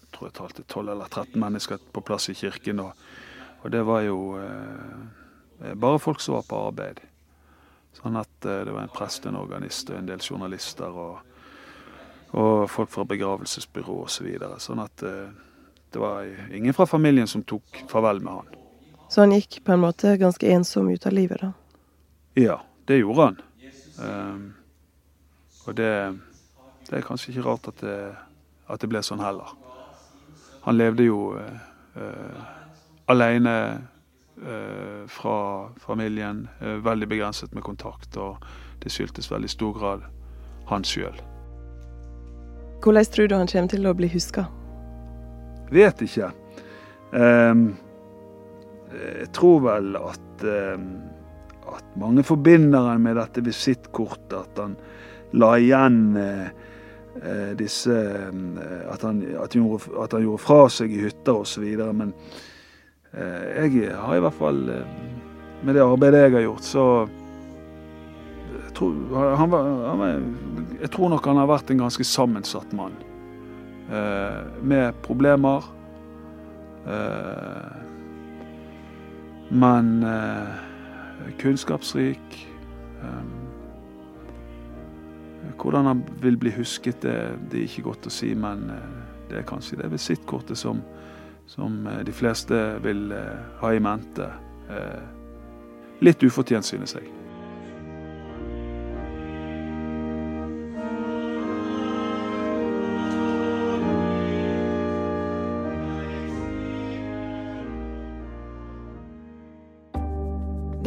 Jeg 0.00 0.10
tror 0.16 0.26
jeg 0.26 0.36
talte 0.40 0.64
12 0.64 0.88
eller 0.88 1.12
13 1.12 1.38
mennesker 1.44 1.84
på 1.92 2.00
plass 2.00 2.30
i 2.32 2.34
kirken. 2.34 2.80
Og, 2.80 2.92
og 3.62 3.70
det 3.70 3.84
var 3.86 4.00
jo 4.08 4.18
eh, 4.40 5.74
bare 5.76 6.02
folk 6.02 6.24
som 6.24 6.40
var 6.40 6.48
på 6.48 6.64
arbeid. 6.72 7.04
Sånn 8.00 8.16
at 8.16 8.48
eh, 8.48 8.64
det 8.64 8.72
var 8.72 8.88
en 8.88 8.96
prest, 8.96 9.28
en 9.28 9.38
organist 9.38 9.92
og 9.92 10.00
en 10.00 10.08
del 10.08 10.24
journalister 10.24 10.88
og, 10.88 11.27
og 12.30 12.68
folk 12.70 12.90
fra 12.92 13.04
begravelsesbyrå 13.08 14.02
osv. 14.04 14.14
Så 14.18 14.24
videre. 14.26 14.58
sånn 14.60 14.82
at 14.82 15.02
eh, 15.02 15.28
det 15.92 16.00
var 16.02 16.26
ingen 16.52 16.74
fra 16.76 16.86
familien 16.86 17.26
som 17.26 17.42
tok 17.42 17.84
farvel 17.88 18.20
med 18.20 18.32
han. 18.32 18.56
Så 19.08 19.22
han 19.24 19.32
gikk 19.32 19.62
på 19.64 19.72
en 19.72 19.80
måte 19.80 20.16
ganske 20.20 20.50
ensom 20.52 20.90
ut 20.92 21.06
av 21.06 21.12
livet, 21.16 21.40
da? 21.40 21.52
Ja, 22.36 22.58
det 22.86 23.00
gjorde 23.00 23.24
han. 23.24 23.38
Um, 23.98 24.42
og 25.66 25.76
det, 25.76 26.18
det, 26.88 26.98
er 26.98 27.06
kanskje 27.06 27.32
ikke 27.32 27.46
rart 27.48 27.70
at 27.72 27.80
det, 27.80 27.96
at 28.68 28.84
det, 28.84 28.90
ble 28.92 29.02
sånn 29.02 29.24
heller. 29.24 29.56
Han 30.66 30.76
levde 30.76 31.08
jo 31.08 31.32
uh, 31.32 32.44
alene 33.08 33.56
uh, 34.44 35.08
fra 35.08 35.38
familien, 35.80 36.44
uh, 36.60 36.76
veldig 36.84 37.08
begrenset 37.08 37.56
med 37.56 37.64
kontakt, 37.64 38.12
og 38.20 38.44
det 38.84 38.92
skyldtes 38.92 39.32
veldig 39.32 39.50
stor 39.50 39.74
grad 39.80 40.06
han 40.68 40.84
sjøl. 40.84 41.16
Hvordan 42.82 43.04
tror 43.04 43.28
du 43.28 43.34
han 43.34 43.50
kommer 43.50 43.68
til 43.74 43.86
å 43.86 43.94
bli 43.98 44.08
huska? 44.12 44.46
Vet 45.74 46.02
ikke. 46.04 46.30
Um, 47.12 47.72
jeg 48.92 49.28
tror 49.36 49.60
vel 49.66 49.96
at, 50.00 50.44
eh, 50.44 50.78
at 51.68 51.96
mange 52.00 52.24
forbinder 52.24 52.88
han 52.88 53.02
med 53.04 53.18
dette 53.20 53.44
visittkortet. 53.44 54.36
At 54.38 54.62
han 54.62 54.76
la 55.36 55.54
igjen 55.60 56.16
eh, 56.16 56.46
eh, 57.22 57.50
disse 57.58 57.96
at 57.98 59.04
han, 59.04 59.22
at, 59.36 59.52
han 59.52 59.64
gjorde, 59.64 59.92
at 60.04 60.16
han, 60.16 60.24
gjorde, 60.24 60.44
fra 60.44 60.62
seg 60.72 60.94
i 60.94 61.02
hytter 61.04 61.42
osv. 61.44 61.66
Men 61.92 62.14
jeg 63.08 63.88
har 63.96 64.18
i 64.18 64.20
hvert 64.20 64.36
fall 64.36 64.58
Med 65.64 65.74
det 65.74 65.80
arbeidet 65.80 66.20
jeg 66.26 66.34
har 66.36 66.42
gjort, 66.44 66.66
så 66.66 66.82
tror, 68.78 69.34
han 69.36 69.50
var, 69.52 69.68
han 69.88 70.00
var, 70.00 70.22
jeg 70.78 70.90
tror 70.94 71.12
nok 71.12 71.26
han 71.28 71.40
har 71.42 71.50
vært 71.50 71.74
en 71.74 71.82
ganske 71.84 72.06
sammensatt 72.06 72.72
mann. 72.78 72.96
med 74.62 74.94
problemer. 75.02 75.64
Eh, 76.88 77.76
men 79.48 80.02
eh, 80.02 80.48
kunnskapsrik. 81.38 82.48
Um, 83.02 83.30
hvordan 85.58 85.84
han 85.84 86.04
vil 86.22 86.36
bli 86.36 86.50
husket, 86.50 87.02
det, 87.02 87.38
det, 87.50 87.58
er 87.58 87.64
ikke 87.68 87.86
godt 87.90 88.06
å 88.06 88.12
si, 88.12 88.32
men 88.34 88.68
eh, 88.70 88.96
det 89.30 89.40
er 89.40 89.46
kanskje 89.48 89.80
det 89.80 89.90
visittkortet 89.92 90.58
som, 90.58 90.82
som 91.46 91.86
eh, 91.86 92.02
de 92.06 92.14
fleste 92.14 92.58
vil 92.84 93.12
eh, 93.14 93.38
ha 93.62 93.72
i 93.74 93.82
mente. 93.82 94.28
Eh, 94.70 95.00
litt 96.04 96.22
ufortjent, 96.22 96.66
synes 96.66 96.96
jeg. 96.98 97.17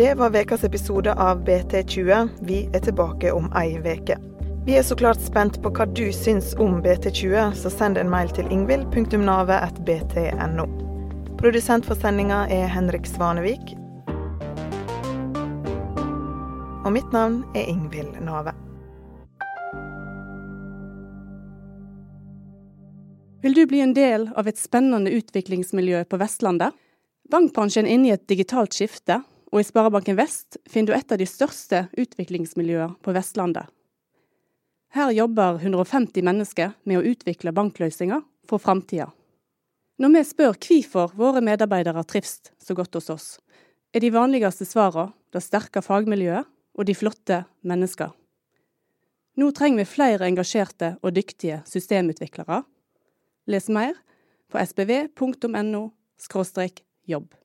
Det 0.01 0.15
var 0.15 0.35
ukas 0.35 0.63
episode 0.63 1.13
av 1.13 1.45
BT20. 1.45 2.29
Vi 2.41 2.69
er 2.73 2.79
tilbake 2.79 3.31
om 3.31 3.53
ei 3.53 3.77
veke. 3.77 4.17
Vi 4.65 4.73
er 4.73 4.81
så 4.81 4.97
klart 4.97 5.21
spent 5.21 5.61
på 5.61 5.69
hva 5.69 5.85
du 5.85 6.09
syns 6.09 6.57
om 6.57 6.81
BT20, 6.81 7.53
så 7.53 7.69
send 7.69 8.01
en 8.01 8.09
mail 8.09 8.33
til 8.33 8.49
ingvild.navet.bt.no. 8.49 10.65
Produsent 11.37 11.85
for 11.85 11.93
sendinga 12.01 12.49
er 12.49 12.65
Henrik 12.73 13.05
Svanevik. 13.05 13.77
Og 16.81 16.89
mitt 16.97 17.13
navn 17.13 17.45
er 17.53 17.69
Ingvild 17.69 18.17
Nave. 18.25 18.57
Vil 23.45 23.53
du 23.53 23.69
bli 23.69 23.85
en 23.85 23.93
del 23.93 24.33
av 24.33 24.49
et 24.49 24.57
spennende 24.57 25.13
utviklingsmiljø 25.21 26.09
på 26.09 26.17
Vestlandet? 26.25 26.73
Bankbransjen 27.29 27.85
er 27.85 27.93
inne 27.99 28.09
i 28.09 28.17
et 28.17 28.25
digitalt 28.25 28.73
skifte, 28.73 29.21
og 29.51 29.59
i 29.59 29.67
Sparebanken 29.67 30.15
Vest 30.15 30.57
finner 30.69 30.93
du 30.93 30.97
et 30.97 31.11
av 31.11 31.19
de 31.19 31.27
største 31.27 31.85
utviklingsmiljøer 31.99 32.95
på 33.03 33.13
Vestlandet. 33.15 33.67
Her 34.95 35.11
jobber 35.15 35.59
150 35.59 36.23
mennesker 36.27 36.73
med 36.83 36.99
å 36.99 37.05
utvikle 37.13 37.53
bankløsninger 37.55 38.23
for 38.47 38.63
framtida. 38.63 39.09
Når 40.01 40.13
vi 40.15 40.23
spør 40.25 40.57
hvorfor 40.57 41.11
våre 41.19 41.43
medarbeidere 41.45 42.03
trives 42.07 42.39
så 42.59 42.75
godt 42.75 42.95
hos 42.97 43.11
oss, 43.13 43.27
er 43.93 44.03
de 44.03 44.11
vanligste 44.11 44.65
svarene 44.67 45.11
det 45.31 45.43
sterke 45.43 45.83
fagmiljøet 45.83 46.47
og 46.75 46.87
de 46.87 46.95
flotte 46.95 47.43
mennesker. 47.67 48.11
Nå 49.39 49.51
trenger 49.55 49.83
vi 49.83 49.87
flere 49.87 50.27
engasjerte 50.27 50.95
og 50.99 51.15
dyktige 51.15 51.61
systemutviklere. 51.67 52.63
Les 53.47 53.69
mer 53.71 53.95
på 54.51 54.59
sbv.no 54.59 55.83
jobb. 57.07 57.40